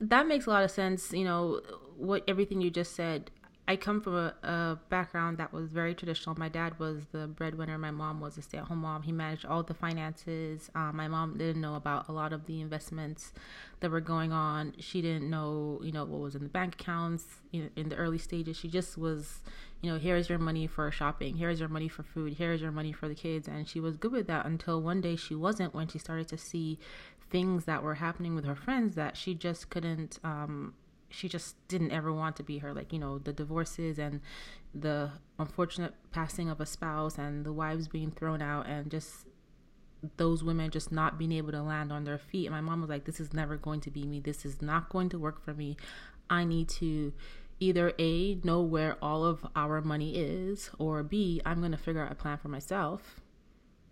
[0.00, 1.12] that makes a lot of sense.
[1.12, 1.60] You know,
[1.96, 3.30] what everything you just said
[3.66, 6.38] I come from a, a, background that was very traditional.
[6.38, 7.78] My dad was the breadwinner.
[7.78, 9.02] My mom was a stay at home mom.
[9.02, 10.70] He managed all the finances.
[10.74, 13.32] Um, my mom didn't know about a lot of the investments
[13.80, 14.74] that were going on.
[14.80, 18.18] She didn't know, you know, what was in the bank accounts in, in the early
[18.18, 18.58] stages.
[18.58, 19.40] She just was,
[19.80, 21.38] you know, here's your money for shopping.
[21.38, 22.34] Here's your money for food.
[22.34, 23.48] Here's your money for the kids.
[23.48, 26.36] And she was good with that until one day she wasn't when she started to
[26.36, 26.78] see
[27.30, 30.74] things that were happening with her friends that she just couldn't um,
[31.14, 34.20] she just didn't ever want to be her like you know the divorces and
[34.74, 39.26] the unfortunate passing of a spouse and the wives being thrown out and just
[40.16, 42.46] those women just not being able to land on their feet.
[42.46, 44.20] And my mom was like this is never going to be me.
[44.20, 45.76] This is not going to work for me.
[46.28, 47.12] I need to
[47.60, 52.04] either a know where all of our money is or b i'm going to figure
[52.04, 53.20] out a plan for myself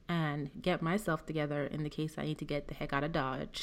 [0.08, 3.12] and get myself together in the case I need to get the heck out of
[3.12, 3.62] Dodge.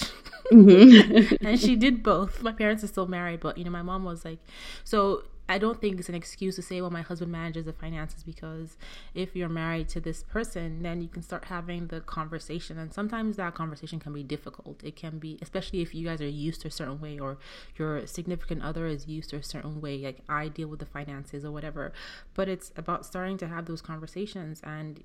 [0.52, 1.36] Mm-hmm.
[1.46, 2.42] and she did both.
[2.42, 4.40] My parents are still married, but you know, my mom was like,
[4.84, 8.22] so I don't think it's an excuse to say, well, my husband manages the finances
[8.22, 8.78] because
[9.16, 12.78] if you're married to this person, then you can start having the conversation.
[12.78, 14.80] And sometimes that conversation can be difficult.
[14.84, 17.40] It can be, especially if you guys are used to a certain way or
[17.78, 21.44] your significant other is used to a certain way, like I deal with the finances
[21.44, 21.94] or whatever.
[22.36, 25.04] But it's about starting to have those conversations and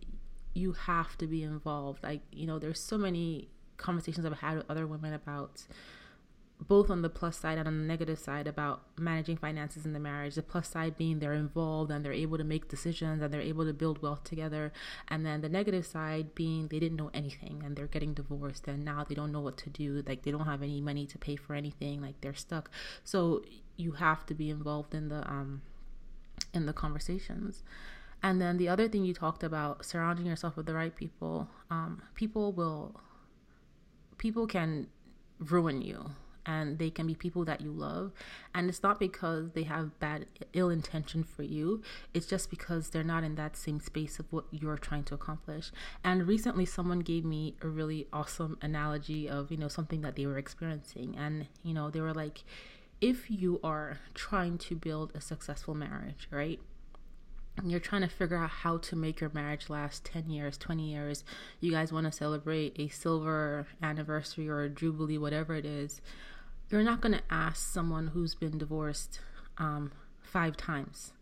[0.54, 2.02] you have to be involved.
[2.02, 5.64] Like, you know, there's so many conversations I've had with other women about
[6.60, 9.98] both on the plus side and on the negative side about managing finances in the
[9.98, 10.36] marriage.
[10.36, 13.66] The plus side being they're involved and they're able to make decisions and they're able
[13.66, 14.72] to build wealth together.
[15.08, 18.84] And then the negative side being they didn't know anything and they're getting divorced and
[18.84, 20.02] now they don't know what to do.
[20.06, 22.00] Like they don't have any money to pay for anything.
[22.00, 22.70] Like they're stuck.
[23.02, 23.42] So
[23.76, 25.62] you have to be involved in the um
[26.54, 27.64] in the conversations.
[28.24, 31.46] And then the other thing you talked about, surrounding yourself with the right people.
[31.70, 32.98] Um, people will,
[34.16, 34.88] people can
[35.38, 36.12] ruin you.
[36.46, 38.12] And they can be people that you love.
[38.54, 41.82] And it's not because they have bad ill intention for you.
[42.14, 45.70] It's just because they're not in that same space of what you're trying to accomplish.
[46.02, 50.26] And recently someone gave me a really awesome analogy of you know something that they
[50.26, 51.16] were experiencing.
[51.16, 52.44] And you know they were like
[53.00, 56.60] if you are trying to build a successful marriage right
[57.62, 61.24] you're trying to figure out how to make your marriage last 10 years, 20 years,
[61.60, 66.00] you guys want to celebrate a silver anniversary or a jubilee, whatever it is,
[66.70, 69.20] you're not going to ask someone who's been divorced
[69.58, 71.12] um, five times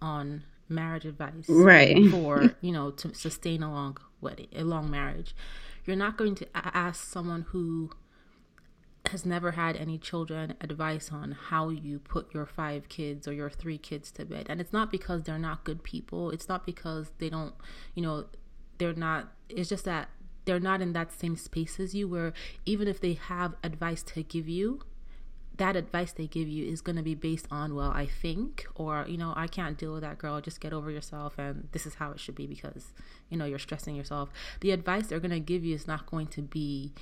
[0.00, 2.06] on marriage advice right.
[2.10, 5.34] for you know to sustain a long wedding a long marriage.
[5.84, 7.90] You're not going to ask someone who
[9.12, 13.48] has never had any children advice on how you put your five kids or your
[13.48, 14.46] three kids to bed.
[14.48, 16.30] And it's not because they're not good people.
[16.30, 17.54] It's not because they don't,
[17.94, 18.26] you know,
[18.78, 20.08] they're not, it's just that
[20.44, 22.32] they're not in that same space as you, where
[22.66, 24.80] even if they have advice to give you,
[25.58, 29.04] that advice they give you is going to be based on, well, I think, or,
[29.06, 30.40] you know, I can't deal with that girl.
[30.40, 31.38] Just get over yourself.
[31.38, 32.92] And this is how it should be because,
[33.28, 34.30] you know, you're stressing yourself.
[34.60, 36.92] The advice they're going to give you is not going to be,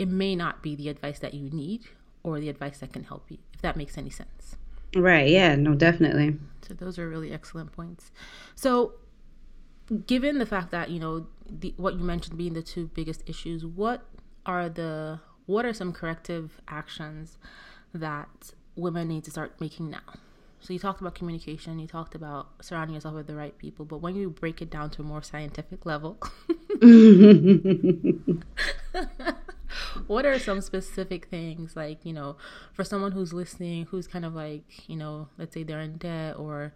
[0.00, 1.82] it may not be the advice that you need
[2.22, 4.56] or the advice that can help you, if that makes any sense.
[4.96, 5.28] Right.
[5.28, 5.54] Yeah.
[5.56, 6.38] No, definitely.
[6.62, 8.10] So those are really excellent points.
[8.54, 8.94] So,
[10.06, 13.66] given the fact that you know the, what you mentioned being the two biggest issues,
[13.66, 14.04] what
[14.46, 17.36] are the what are some corrective actions
[17.92, 20.14] that women need to start making now?
[20.60, 23.98] So you talked about communication, you talked about surrounding yourself with the right people, but
[23.98, 26.18] when you break it down to a more scientific level,
[30.06, 32.36] what are some specific things like you know
[32.72, 36.36] for someone who's listening who's kind of like you know let's say they're in debt
[36.38, 36.72] or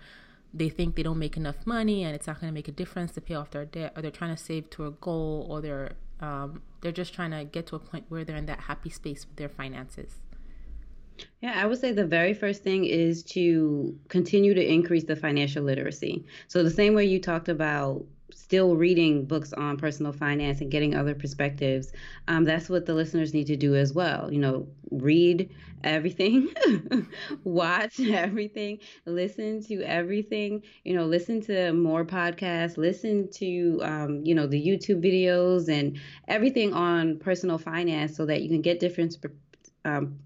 [0.53, 3.13] they think they don't make enough money and it's not going to make a difference
[3.13, 5.93] to pay off their debt or they're trying to save to a goal or they're
[6.21, 9.27] um, they're just trying to get to a point where they're in that happy space
[9.27, 10.21] with their finances
[11.41, 15.63] yeah, I would say the very first thing is to continue to increase the financial
[15.63, 16.25] literacy.
[16.49, 20.95] So, the same way you talked about still reading books on personal finance and getting
[20.95, 21.93] other perspectives,
[22.29, 24.33] um, that's what the listeners need to do as well.
[24.33, 25.51] You know, read
[25.83, 26.49] everything,
[27.45, 34.35] watch everything, listen to everything, you know, listen to more podcasts, listen to, um, you
[34.35, 39.17] know, the YouTube videos and everything on personal finance so that you can get different
[39.85, 40.19] um,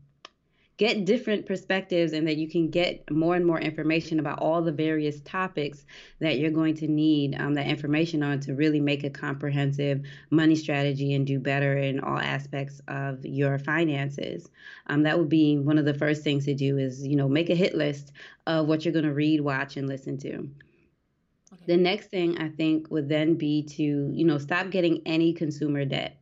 [0.78, 4.72] get different perspectives and that you can get more and more information about all the
[4.72, 5.84] various topics
[6.20, 10.54] that you're going to need um, that information on to really make a comprehensive money
[10.54, 14.48] strategy and do better in all aspects of your finances.
[14.86, 17.50] Um, that would be one of the first things to do is, you know, make
[17.50, 18.12] a hit list
[18.46, 20.34] of what you're going to read, watch, and listen to.
[20.34, 21.64] Okay.
[21.66, 25.84] The next thing I think would then be to, you know, stop getting any consumer
[25.84, 26.18] debt.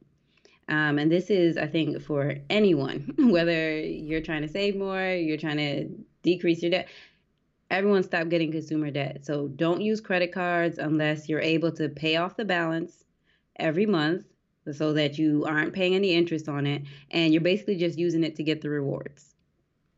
[0.69, 5.37] Um, and this is, I think, for anyone, whether you're trying to save more, you're
[5.37, 5.89] trying to
[6.23, 6.89] decrease your debt,
[7.71, 9.25] everyone stop getting consumer debt.
[9.25, 13.05] So don't use credit cards unless you're able to pay off the balance
[13.57, 14.25] every month
[14.73, 18.35] so that you aren't paying any interest on it and you're basically just using it
[18.37, 19.35] to get the rewards.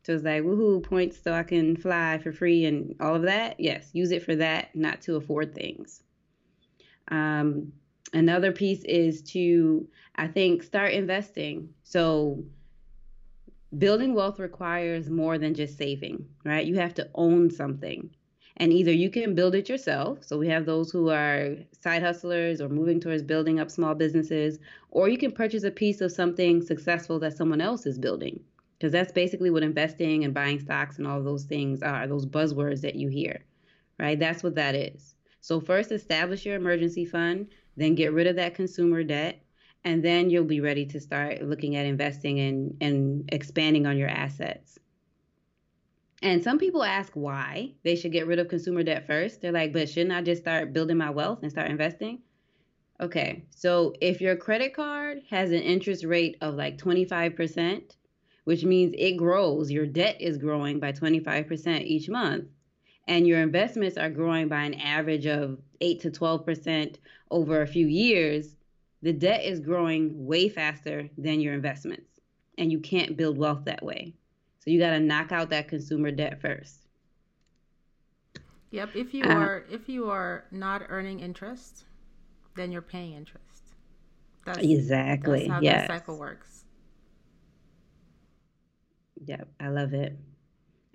[0.04, 3.58] So it's like, woohoo, points so I can fly for free and all of that.
[3.58, 6.02] Yes, use it for that, not to afford things.
[7.10, 7.72] Um,
[8.12, 11.68] another piece is to i think start investing.
[11.82, 12.44] So
[13.76, 16.66] building wealth requires more than just saving right?
[16.66, 18.10] You have to own something.
[18.60, 22.60] And either you can build it yourself so we have those who are side hustlers
[22.60, 24.58] or moving towards building up small businesses
[24.90, 28.40] or you can purchase a piece of something successful that someone else is building.
[28.78, 32.80] Because that's basically what investing and buying stocks and all those things are those buzzwords
[32.80, 33.44] that you hear
[33.98, 34.18] right?
[34.18, 35.14] That's what that is.
[35.40, 39.42] So first establish your emergency fund then get rid of that consumer debt,
[39.84, 44.08] and then you'll be ready to start looking at investing and, and expanding on your
[44.08, 44.78] assets.
[46.20, 49.40] And some people ask why they should get rid of consumer debt first.
[49.40, 52.22] They're like, but shouldn't I just start building my wealth and start investing?
[53.00, 57.94] Okay, so if your credit card has an interest rate of like 25%,
[58.42, 62.46] which means it grows, your debt is growing by 25% each month,
[63.06, 66.96] and your investments are growing by an average of 8 to 12%
[67.30, 68.56] over a few years,
[69.02, 72.20] the debt is growing way faster than your investments.
[72.56, 74.14] And you can't build wealth that way.
[74.58, 76.88] So you got to knock out that consumer debt first.
[78.70, 81.84] Yep, if you uh, are if you are not earning interest,
[82.54, 83.74] then you're paying interest.
[84.44, 85.86] That's exactly that's how yes.
[85.86, 86.64] the cycle works.
[89.24, 90.18] Yep, I love it.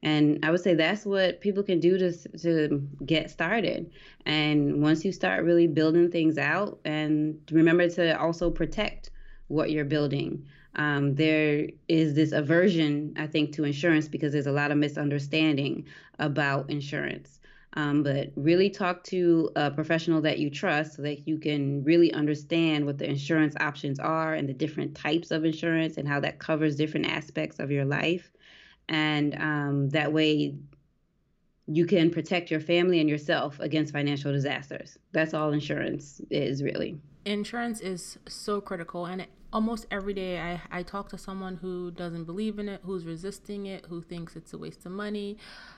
[0.03, 3.89] And I would say that's what people can do to to get started.
[4.25, 9.09] And once you start really building things out, and remember to also protect
[9.47, 10.45] what you're building.
[10.75, 15.85] Um, there is this aversion, I think, to insurance because there's a lot of misunderstanding
[16.19, 17.39] about insurance.
[17.75, 22.13] Um, but really talk to a professional that you trust so that you can really
[22.13, 26.39] understand what the insurance options are and the different types of insurance and how that
[26.39, 28.32] covers different aspects of your life
[28.89, 30.55] and um, that way
[31.67, 34.97] you can protect your family and yourself against financial disasters.
[35.11, 36.97] That's all insurance is really.
[37.25, 42.25] Insurance is so critical, and almost every day I, I talk to someone who doesn't
[42.25, 45.37] believe in it, who's resisting it, who thinks it's a waste of money.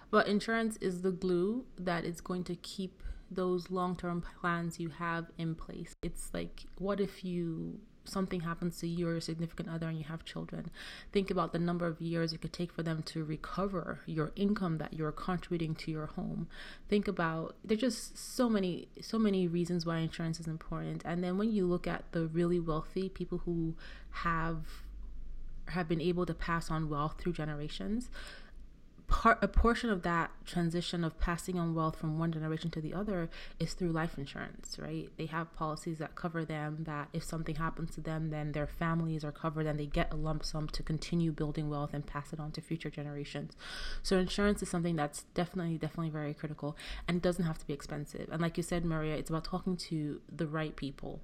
[0.09, 4.89] But insurance is the glue that is going to keep those long term plans you
[4.89, 5.93] have in place.
[6.01, 10.03] It's like, what if you something happens to you or your significant other and you
[10.05, 10.71] have children,
[11.11, 14.77] think about the number of years it could take for them to recover your income
[14.77, 16.47] that you're contributing to your home.
[16.89, 21.01] Think about there's just so many so many reasons why insurance is important.
[21.05, 23.75] And then when you look at the really wealthy people who
[24.11, 24.63] have
[25.69, 28.09] have been able to pass on wealth through generations,
[29.07, 32.93] part a portion of that transition of passing on wealth from one generation to the
[32.93, 35.09] other is through life insurance right?
[35.17, 39.23] They have policies that cover them that if something happens to them then their families
[39.23, 42.39] are covered and they get a lump sum to continue building wealth and pass it
[42.39, 43.55] on to future generations.
[44.01, 46.75] So insurance is something that's definitely definitely very critical
[47.07, 48.29] and doesn't have to be expensive.
[48.31, 51.21] And like you said maria it's about talking to the right people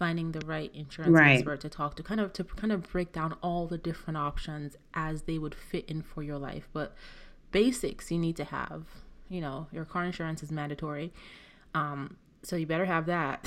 [0.00, 1.36] finding the right insurance right.
[1.36, 4.74] expert to talk to kind of to kind of break down all the different options
[4.94, 6.66] as they would fit in for your life.
[6.72, 6.94] But
[7.52, 8.84] basics you need to have
[9.28, 11.12] you know your car insurance is mandatory
[11.74, 13.46] um so you better have that.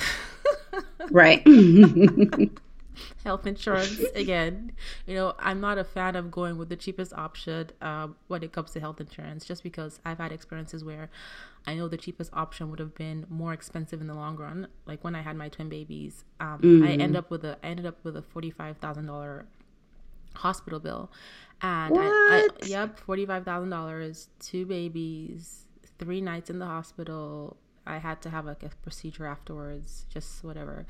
[1.10, 1.44] Right
[3.24, 4.72] health insurance again.
[5.06, 8.52] You know i'm not a fan of going with the cheapest option uh, when it
[8.52, 11.10] comes to health insurance just because i've had experiences where
[11.66, 14.68] i know the cheapest option would have been more expensive in the long run.
[14.86, 16.88] Like when i had my twin babies um, mm.
[16.88, 19.46] i end up with a i ended up with a $45000
[20.36, 21.12] hospital bill.
[21.62, 25.66] And I, I, yep $45000 two babies
[26.00, 27.58] three nights in the hospital.
[27.86, 30.86] I had to have like a procedure afterwards just whatever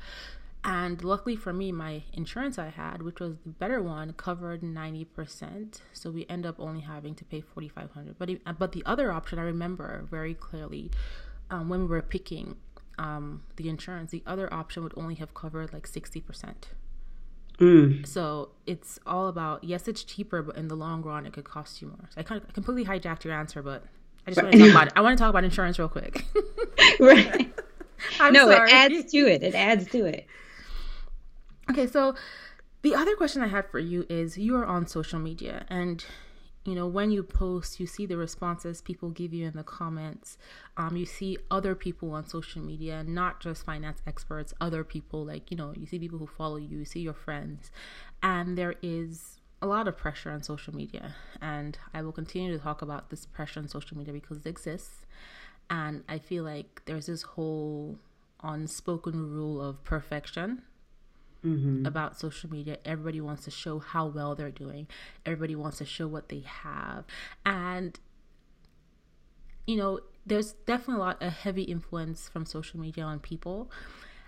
[0.64, 5.80] and luckily for me, my insurance I had, which was the better one, covered 90%.
[5.92, 9.42] So we end up only having to pay 4500 But but the other option I
[9.42, 10.90] remember very clearly
[11.50, 12.56] um, when we were picking
[12.98, 16.54] um, the insurance, the other option would only have covered like 60%.
[17.58, 18.06] Mm.
[18.06, 21.82] So it's all about yes, it's cheaper, but in the long run, it could cost
[21.82, 22.08] you more.
[22.10, 23.84] So I kind of completely hijacked your answer, but
[24.26, 24.44] I just right.
[24.44, 24.92] want to talk about it.
[24.96, 26.24] I want to talk about insurance real quick.
[27.00, 27.52] right.
[28.18, 28.70] I'm no, sorry.
[28.70, 29.42] it adds to it.
[29.42, 30.26] It adds to it.
[31.70, 32.14] Okay, so
[32.82, 36.04] the other question I had for you is you are on social media and
[36.66, 40.36] you know when you post you see the responses people give you in the comments.
[40.76, 45.50] Um, you see other people on social media not just finance experts other people like
[45.50, 47.70] you know you see people who follow you you see your friends.
[48.22, 51.14] And there is a lot of pressure on social media.
[51.40, 55.06] And i will continue to talk about this pressure on social media because it exists.
[55.70, 57.98] And i feel like there's this whole
[58.42, 60.62] unspoken rule of perfection
[61.44, 61.86] mm-hmm.
[61.86, 62.78] about social media.
[62.84, 64.86] Everybody wants to show how well they're doing,
[65.24, 67.04] everybody wants to show what they have.
[67.44, 67.98] And,
[69.66, 73.70] you know, there's definitely a lot of heavy influence from social media on people.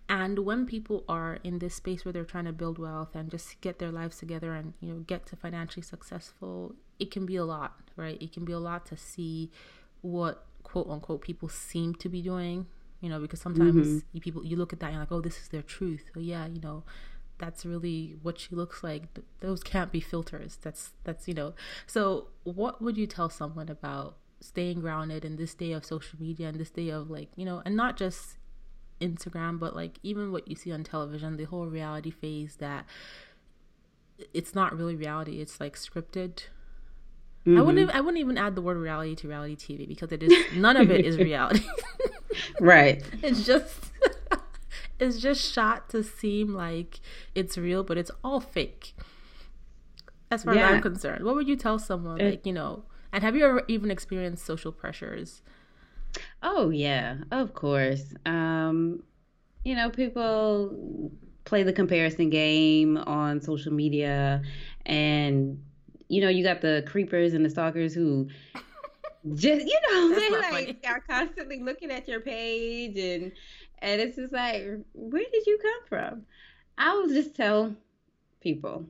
[0.09, 3.61] And when people are in this space where they're trying to build wealth and just
[3.61, 7.45] get their lives together and, you know, get to financially successful, it can be a
[7.45, 8.21] lot, right?
[8.23, 9.51] It can be a lot to see
[10.03, 12.67] what quote unquote people seem to be doing
[13.07, 13.99] you know because sometimes mm-hmm.
[14.13, 16.21] you people you look at that and you're like oh this is their truth oh
[16.21, 16.83] yeah you know
[17.39, 19.05] that's really what she looks like
[19.39, 21.55] those can't be filters that's that's you know
[21.87, 26.49] so what would you tell someone about staying grounded in this day of social media
[26.49, 28.39] and this day of like you know and not just
[29.01, 32.85] instagram but like even what you see on television the whole reality phase that
[34.35, 36.43] it's not really reality it's like scripted
[37.47, 37.59] Mm-hmm.
[37.59, 37.91] I wouldn't.
[37.95, 40.91] I wouldn't even add the word reality to reality TV because it is none of
[40.91, 41.65] it is reality.
[42.61, 43.03] right.
[43.23, 43.93] It's just.
[44.99, 47.01] it's just shot to seem like
[47.35, 48.95] it's real, but it's all fake.
[50.31, 50.69] As far yeah.
[50.69, 52.85] as I'm concerned, what would you tell someone it, like you know?
[53.13, 55.43] And have you ever even experienced social pressures?
[56.43, 58.15] Oh yeah, of course.
[58.25, 59.03] Um,
[59.65, 61.11] you know, people
[61.45, 64.43] play the comparison game on social media
[64.85, 65.63] and
[66.09, 68.29] you know, you got the creepers and the stalkers who
[69.35, 70.79] just you know they like funny.
[70.87, 73.33] are constantly looking at your page and
[73.81, 74.65] and it's just like
[74.95, 76.23] where did you come from
[76.79, 77.75] i will just tell
[78.41, 78.85] people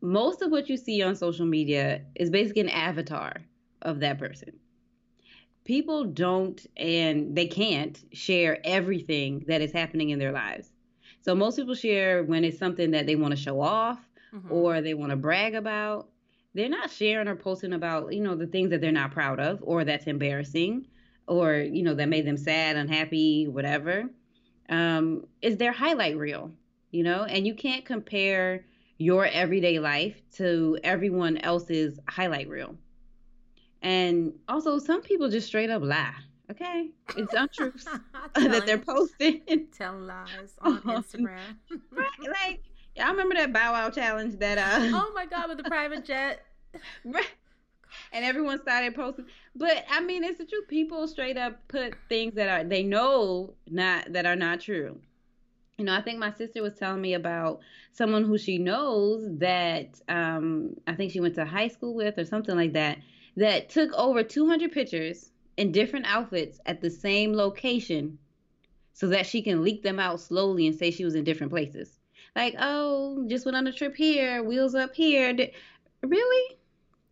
[0.00, 3.36] most of what you see on social media is basically an avatar
[3.82, 4.52] of that person
[5.64, 10.70] people don't and they can't share everything that is happening in their lives
[11.20, 13.98] so most people share when it's something that they want to show off
[14.34, 14.52] mm-hmm.
[14.52, 16.08] or they want to brag about
[16.54, 19.58] they're not sharing or posting about you know the things that they're not proud of
[19.62, 20.86] or that's embarrassing
[21.26, 24.04] or you know that made them sad unhappy whatever.
[24.68, 26.50] Um, is their highlight reel
[26.94, 27.24] you know?
[27.24, 28.64] And you can't compare
[28.98, 32.76] your everyday life to everyone else's highlight reel.
[33.82, 36.14] And also some people just straight up lie
[36.50, 36.90] okay?
[37.16, 37.84] It's untruths
[38.34, 39.42] that they're posting.
[39.76, 41.56] tell lies on instagram.
[41.90, 42.62] Right like
[43.00, 46.44] I remember that Bow Wow challenge that uh Oh my god, with the private jet.
[47.04, 47.26] right.
[48.12, 49.26] And everyone started posting.
[49.54, 50.68] But I mean it's the truth.
[50.68, 55.00] People straight up put things that are they know not that are not true.
[55.78, 57.58] You know, I think my sister was telling me about
[57.92, 62.24] someone who she knows that um I think she went to high school with or
[62.24, 62.98] something like that
[63.36, 68.18] that took over 200 pictures in different outfits at the same location
[68.92, 71.98] so that she can leak them out slowly and say she was in different places
[72.36, 75.34] like, oh, just went on a trip here, wheels up here.
[76.02, 76.58] Really?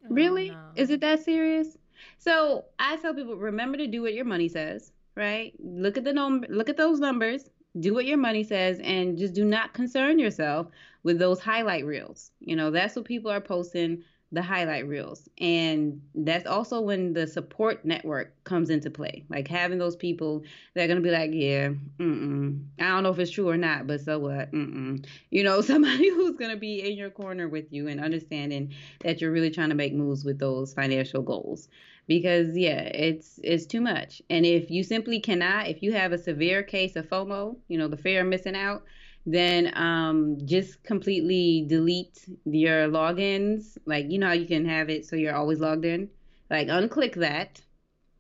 [0.05, 0.51] Oh, really?
[0.51, 0.59] No.
[0.77, 1.79] Is it that serious?
[2.18, 5.53] So I tell people, remember to do what your money says, right?
[5.59, 7.49] Look at the number, look at those numbers,
[7.79, 10.66] do what your money says, and just do not concern yourself
[11.05, 12.31] with those highlight reels.
[12.41, 14.03] You know, that's what people are posting
[14.33, 15.28] the highlight reels.
[15.39, 19.24] And that's also when the support network comes into play.
[19.28, 20.43] Like having those people
[20.74, 21.68] that are going to be like, yeah,
[21.99, 22.64] mm-mm.
[22.80, 24.51] I don't know if it's true or not, but so what?
[24.53, 25.05] Mm-mm.
[25.30, 29.20] You know, somebody who's going to be in your corner with you and understanding that
[29.20, 31.68] you're really trying to make moves with those financial goals.
[32.09, 34.20] Because yeah, it's it's too much.
[34.28, 37.87] And if you simply cannot, if you have a severe case of FOMO, you know,
[37.87, 38.83] the fear of missing out,
[39.25, 43.79] then um, just completely delete your logins.
[43.87, 46.09] Like, you know how you can have it so you're always logged in?
[46.51, 47.61] Like, unclick that,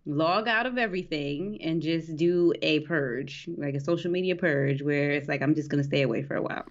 [0.06, 5.10] log out of everything, and just do a purge, like a social media purge, where
[5.10, 6.64] it's like, I'm just going to stay away for a while.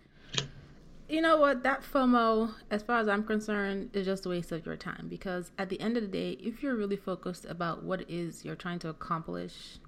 [1.10, 1.64] You know what?
[1.64, 5.52] That FOMO, as far as I'm concerned, is just a waste of your time because
[5.58, 8.56] at the end of the day, if you're really focused about what it is you're
[8.56, 9.80] trying to accomplish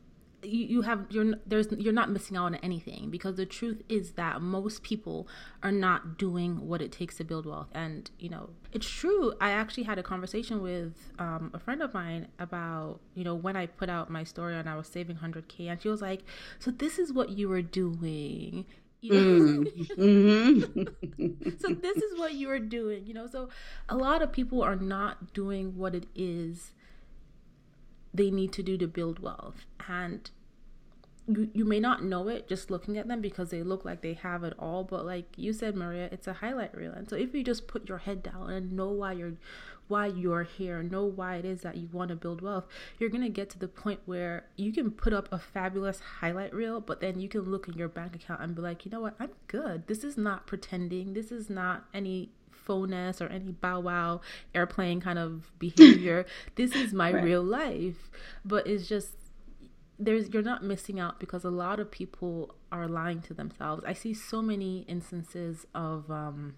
[0.43, 4.11] you, you have you're there's you're not missing out on anything because the truth is
[4.11, 5.27] that most people
[5.61, 9.51] are not doing what it takes to build wealth and you know it's true i
[9.51, 13.65] actually had a conversation with um, a friend of mine about you know when i
[13.65, 16.21] put out my story and i was saving 100k and she was like
[16.59, 18.65] so this is what you were doing
[19.03, 19.63] You know?
[19.97, 21.49] mm-hmm.
[21.59, 23.27] so this is what you are doing, you know.
[23.27, 23.49] So
[23.89, 26.71] a lot of people are not doing what it is
[28.13, 29.65] they need to do to build wealth.
[29.87, 30.29] And
[31.27, 34.13] you, you may not know it just looking at them because they look like they
[34.13, 36.91] have it all but like you said maria it's a highlight reel.
[36.91, 39.33] And so if you just put your head down and know why you're
[39.87, 42.65] why you're here know why it is that you want to build wealth
[42.99, 46.53] you're going to get to the point where you can put up a fabulous highlight
[46.53, 49.01] reel but then you can look in your bank account and be like you know
[49.01, 49.15] what?
[49.19, 49.87] I'm good.
[49.87, 51.13] This is not pretending.
[51.13, 52.31] This is not any
[52.65, 54.21] phones or any bow wow
[54.53, 57.23] airplane kind of behavior this is my right.
[57.23, 58.09] real life
[58.45, 59.09] but it's just
[59.99, 63.83] there's you're not missing out because a lot of people are lying to themselves.
[63.85, 66.55] I see so many instances of um,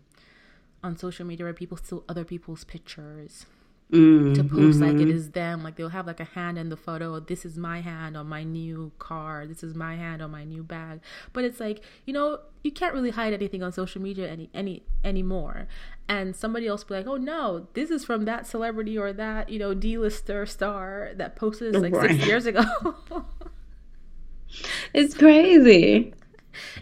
[0.84, 3.46] on social media where people steal other people's pictures
[3.92, 4.84] mm, to post mm-hmm.
[4.84, 5.32] like it mm-hmm.
[5.32, 5.64] them.
[5.64, 7.20] Like they'll have like a hand in the photo.
[7.20, 9.46] This is my hand on my new car.
[9.46, 11.02] This is my hand on my new bag.
[11.34, 14.84] But it's like you know you can't really hide anything on social media any any
[15.04, 15.68] anymore.
[16.08, 19.60] And somebody else be like, oh no, this is from that celebrity or that you
[19.60, 22.12] know D-lister star that posted this like right.
[22.12, 22.64] six years ago.
[24.94, 26.14] it's crazy.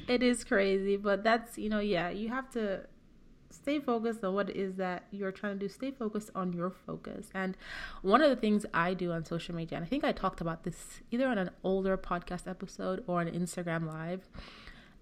[0.07, 2.81] It is crazy, but that's you know yeah you have to
[3.63, 5.69] stay focused on what it is that you're trying to do.
[5.69, 7.29] Stay focused on your focus.
[7.33, 7.57] And
[8.01, 10.63] one of the things I do on social media, and I think I talked about
[10.63, 14.27] this either on an older podcast episode or on Instagram Live.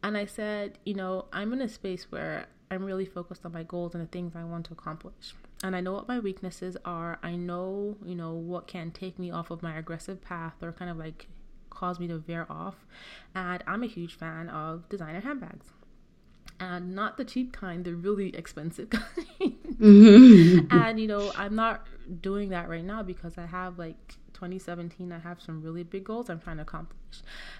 [0.03, 3.64] And I said, you know, I'm in a space where I'm really focused on my
[3.64, 5.34] goals and the things I want to accomplish.
[5.64, 7.20] And I know what my weaknesses are.
[7.22, 10.89] I know, you know, what can take me off of my aggressive path or kind
[10.89, 11.28] of like
[11.70, 12.86] cause me to veer off.
[13.34, 15.74] And I'm a huge fan of designer handbags
[16.62, 19.07] and not the cheap kind, the really expensive kind.
[19.39, 20.68] mm-hmm.
[20.72, 21.88] And you know, I'm not
[22.22, 26.30] doing that right now because I have like 2017, I have some really big goals
[26.30, 26.97] I'm trying to accomplish.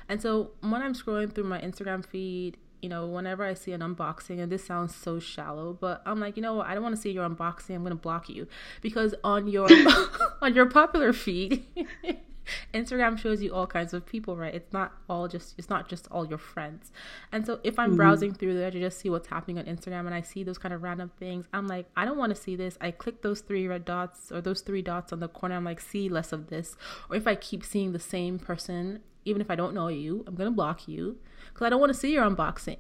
[0.08, 3.82] And so when I'm scrolling through my Instagram feed, you know, whenever I see an
[3.82, 6.68] unboxing, and this sounds so shallow, but I'm like, you know what?
[6.68, 7.76] I don't want to see your unboxing.
[7.76, 8.48] I'm gonna block you
[8.82, 9.68] because on your
[10.42, 11.66] on your popular feed,
[12.74, 14.54] Instagram shows you all kinds of people, right?
[14.54, 16.92] It's not all just it's not just all your friends.
[17.32, 17.98] And so if I'm mm-hmm.
[17.98, 20.74] browsing through there to just see what's happening on Instagram and I see those kind
[20.74, 22.78] of random things, I'm like, I don't want to see this.
[22.82, 25.56] I click those three red dots or those three dots on the corner.
[25.56, 26.76] I'm like, see less of this.
[27.10, 30.36] Or if I keep seeing the same person, even if I don't know you, I'm
[30.36, 31.18] gonna block you
[31.50, 32.78] because I don't want to see your unboxing.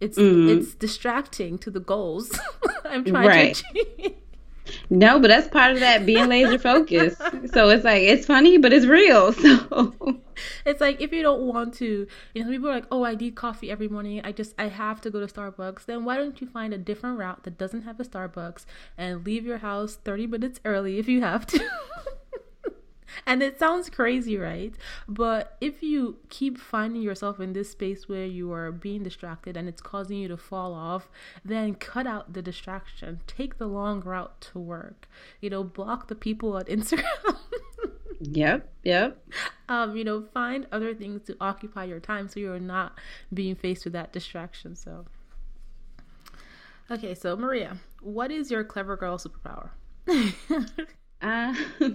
[0.00, 0.58] It's mm-hmm.
[0.58, 2.38] it's distracting to the goals
[2.84, 3.54] I'm trying right.
[3.54, 4.14] to achieve.
[4.90, 7.18] No, but that's part of that being laser focused.
[7.52, 9.34] so it's like it's funny, but it's real.
[9.78, 10.20] So
[10.64, 13.34] it's like if you don't want to, you know, people are like, "Oh, I need
[13.34, 14.20] coffee every morning.
[14.22, 17.18] I just I have to go to Starbucks." Then why don't you find a different
[17.18, 18.64] route that doesn't have a Starbucks
[18.96, 21.60] and leave your house 30 minutes early if you have to?
[23.26, 24.74] and it sounds crazy, right?
[25.08, 29.68] But if you keep finding yourself in this space where you are being distracted and
[29.68, 31.08] it's causing you to fall off,
[31.44, 33.20] then cut out the distraction.
[33.26, 35.08] Take the long route to work.
[35.40, 37.36] You know, block the people on Instagram.
[38.20, 39.22] yep, yep.
[39.68, 42.98] Um, you know, find other things to occupy your time so you're not
[43.32, 44.74] being faced with that distraction.
[44.74, 45.06] So
[46.90, 49.70] Okay, so Maria, what is your clever girl superpower?
[51.20, 51.54] Uh,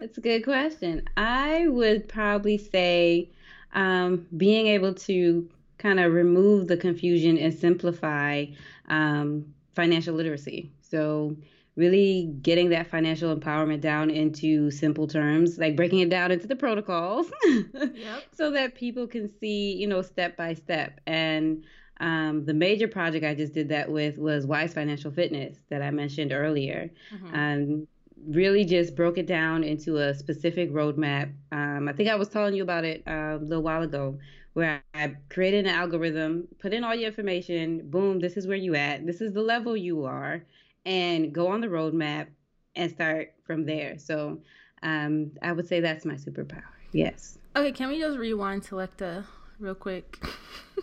[0.00, 1.02] that's a good question.
[1.16, 3.30] I would probably say
[3.74, 5.48] um, being able to
[5.78, 8.46] kind of remove the confusion and simplify
[8.88, 9.44] um,
[9.74, 10.72] financial literacy.
[10.80, 11.36] So,
[11.76, 16.56] really getting that financial empowerment down into simple terms, like breaking it down into the
[16.56, 18.24] protocols, yep.
[18.32, 20.98] so that people can see, you know, step by step.
[21.06, 21.64] And
[22.00, 25.90] um, the major project I just did that with was Wise Financial Fitness that I
[25.90, 26.90] mentioned earlier.
[27.14, 27.34] Mm-hmm.
[27.34, 27.88] Um,
[28.28, 31.32] really just broke it down into a specific roadmap.
[31.52, 34.18] Um, I think I was telling you about it uh, a little while ago,
[34.54, 38.74] where I created an algorithm, put in all your information, boom, this is where you
[38.74, 40.42] at, this is the level you are,
[40.84, 42.28] and go on the roadmap
[42.74, 43.98] and start from there.
[43.98, 44.40] So
[44.82, 46.62] um, I would say that's my superpower.
[46.92, 47.38] Yes.
[47.54, 49.24] Okay, can we just rewind to like the
[49.58, 50.18] real quick.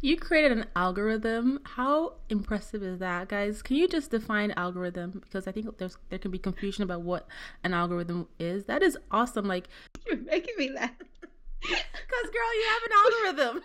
[0.00, 1.60] you created an algorithm.
[1.64, 3.62] How impressive is that, guys?
[3.62, 5.22] Can you just define algorithm?
[5.24, 7.26] Because I think there's there can be confusion about what
[7.64, 8.64] an algorithm is.
[8.64, 9.46] That is awesome.
[9.46, 9.68] Like
[10.06, 10.90] you're making me laugh.
[11.62, 13.62] Cause girl, you have an algorithm.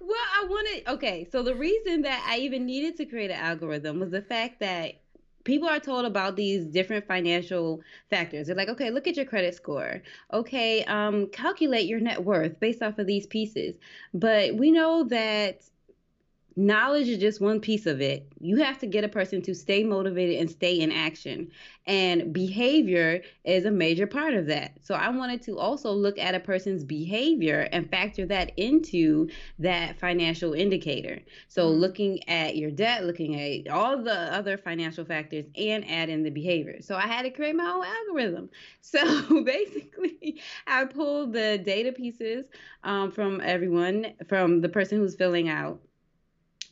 [0.00, 4.00] well, I wanted okay, so the reason that I even needed to create an algorithm
[4.00, 4.94] was the fact that
[5.44, 7.80] people are told about these different financial
[8.10, 8.46] factors.
[8.46, 10.02] They're like, okay, look at your credit score.
[10.32, 13.76] Okay, um, calculate your net worth based off of these pieces.
[14.12, 15.62] But we know that
[16.56, 18.26] knowledge is just one piece of it.
[18.40, 21.50] You have to get a person to stay motivated and stay in action.
[21.86, 24.78] And behavior is a major part of that.
[24.82, 29.28] So I wanted to also look at a person's behavior and factor that into
[29.58, 31.20] that financial indicator.
[31.48, 31.80] So mm-hmm.
[31.80, 36.30] looking at your debt, looking at all the other financial factors, and add in the
[36.30, 36.80] behavior.
[36.80, 38.50] So I had to create my own algorithm.
[38.80, 42.44] So basically, I pulled the data pieces
[42.84, 45.80] um, from everyone, from the person who's filling out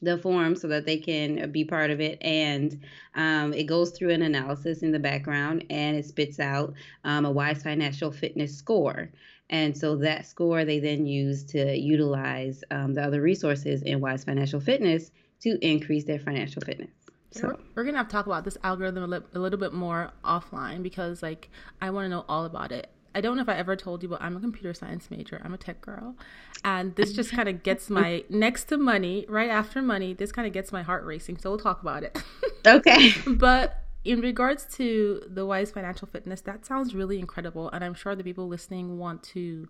[0.03, 2.19] the form so that they can be part of it.
[2.21, 2.81] And
[3.15, 6.75] um, it goes through an analysis in the background and it spits out
[7.05, 9.11] um, a Wise Financial Fitness score.
[9.49, 14.25] And so that score they then use to utilize um, the other resources in Wise
[14.25, 16.91] Financial Fitness to increase their financial fitness.
[17.33, 19.73] So we're, we're gonna have to talk about this algorithm a, li- a little bit
[19.73, 21.49] more offline because like
[21.81, 22.91] I want to know all about it.
[23.15, 25.41] I don't know if I ever told you, but I'm a computer science major.
[25.45, 26.17] I'm a tech girl.
[26.65, 30.47] And this just kind of gets my next to money, right after money, this kind
[30.47, 31.39] of gets my heart racing.
[31.39, 32.19] So we'll talk about it.
[32.65, 33.11] Okay.
[33.27, 37.69] but in regards to the Wise Financial Fitness, that sounds really incredible.
[37.71, 39.69] And I'm sure the people listening want to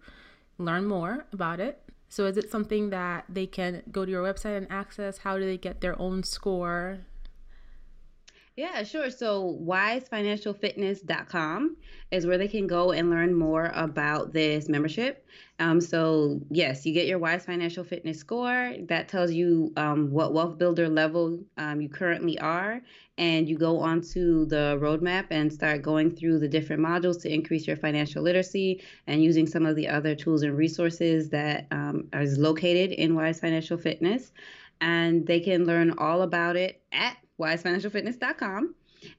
[0.59, 1.81] learn more about it.
[2.11, 5.19] So is it something that they can go to your website and access?
[5.19, 6.99] How do they get their own score?
[8.55, 9.09] Yeah, sure.
[9.09, 11.77] So wisefinancialfitness.com
[12.11, 15.27] is where they can go and learn more about this membership.
[15.59, 18.75] Um, so yes, you get your Wise Financial Fitness score.
[18.89, 22.83] That tells you um, what wealth builder level um, you currently are,
[23.17, 27.67] and you go onto the roadmap and start going through the different modules to increase
[27.67, 32.37] your financial literacy and using some of the other tools and resources that um, is
[32.37, 34.31] located in Wise Financial Fitness.
[34.83, 38.75] And they can learn all about it at wisefinancialfitness.com.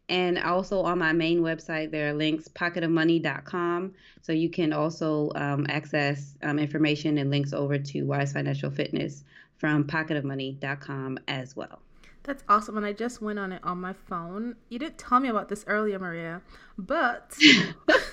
[0.07, 3.93] And also on my main website, there are links, pocketofmoney.com.
[4.21, 9.23] So you can also um, access um, information and links over to Wise Financial Fitness
[9.57, 11.79] from pocketofmoney.com as well.
[12.23, 12.77] That's awesome.
[12.77, 14.55] And I just went on it on my phone.
[14.69, 16.41] You didn't tell me about this earlier, Maria,
[16.77, 17.37] but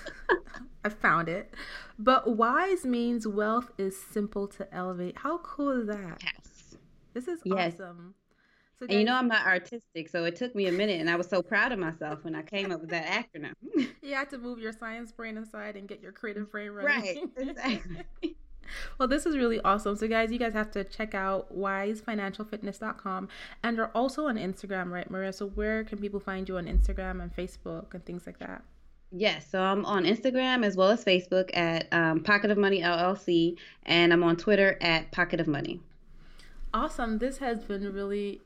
[0.85, 1.55] I found it.
[1.99, 5.19] But wise means wealth is simple to elevate.
[5.19, 6.23] How cool is that?
[6.23, 6.77] Yes.
[7.15, 7.75] This is yes.
[7.75, 8.15] awesome.
[8.81, 11.17] So and you know I'm not artistic, so it took me a minute, and I
[11.17, 13.53] was so proud of myself when I came up with that acronym.
[14.03, 16.89] you had to move your science brain aside and get your creative brain running.
[16.89, 18.37] Right, exactly.
[18.99, 19.97] well, this is really awesome.
[19.97, 23.29] So, guys, you guys have to check out wisefinancialfitness.com,
[23.63, 25.35] and you're also on Instagram, right, Maria?
[25.35, 28.63] So, where can people find you on Instagram and Facebook and things like that?
[29.13, 33.59] Yes, so I'm on Instagram as well as Facebook at um, Pocket of Money LLC,
[33.83, 35.81] and I'm on Twitter at Pocket of Money.
[36.73, 37.19] Awesome.
[37.19, 38.41] This has been really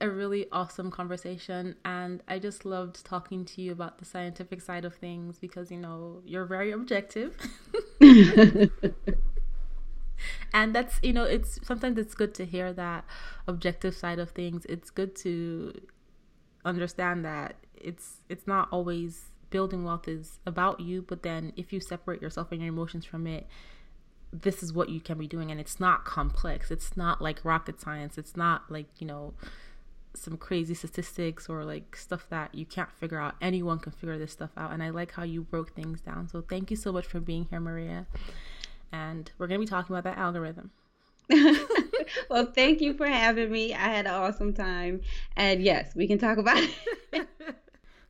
[0.00, 4.84] a really awesome conversation and I just loved talking to you about the scientific side
[4.84, 7.36] of things because you know you're very objective.
[10.52, 13.04] and that's you know it's sometimes it's good to hear that
[13.46, 14.64] objective side of things.
[14.68, 15.74] It's good to
[16.64, 21.80] understand that it's it's not always building wealth is about you, but then if you
[21.80, 23.46] separate yourself and your emotions from it,
[24.32, 26.70] this is what you can be doing and it's not complex.
[26.70, 28.18] It's not like rocket science.
[28.18, 29.32] It's not like, you know,
[30.14, 33.34] some crazy statistics or like stuff that you can't figure out.
[33.40, 34.72] Anyone can figure this stuff out.
[34.72, 36.28] And I like how you broke things down.
[36.28, 38.06] So thank you so much for being here, Maria.
[38.92, 40.70] And we're going to be talking about that algorithm.
[42.30, 43.74] well, thank you for having me.
[43.74, 45.02] I had an awesome time.
[45.36, 46.62] And yes, we can talk about
[47.12, 47.28] it.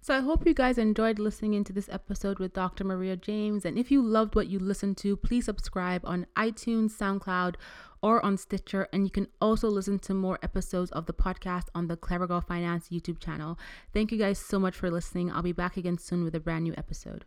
[0.09, 2.83] So I hope you guys enjoyed listening into this episode with Dr.
[2.83, 3.67] Maria James.
[3.67, 7.57] And if you loved what you listened to, please subscribe on iTunes, SoundCloud,
[8.03, 8.89] or on Stitcher.
[8.93, 12.41] And you can also listen to more episodes of the podcast on the Clever Girl
[12.41, 13.59] Finance YouTube channel.
[13.93, 15.31] Thank you guys so much for listening.
[15.31, 17.25] I'll be back again soon with a brand new episode.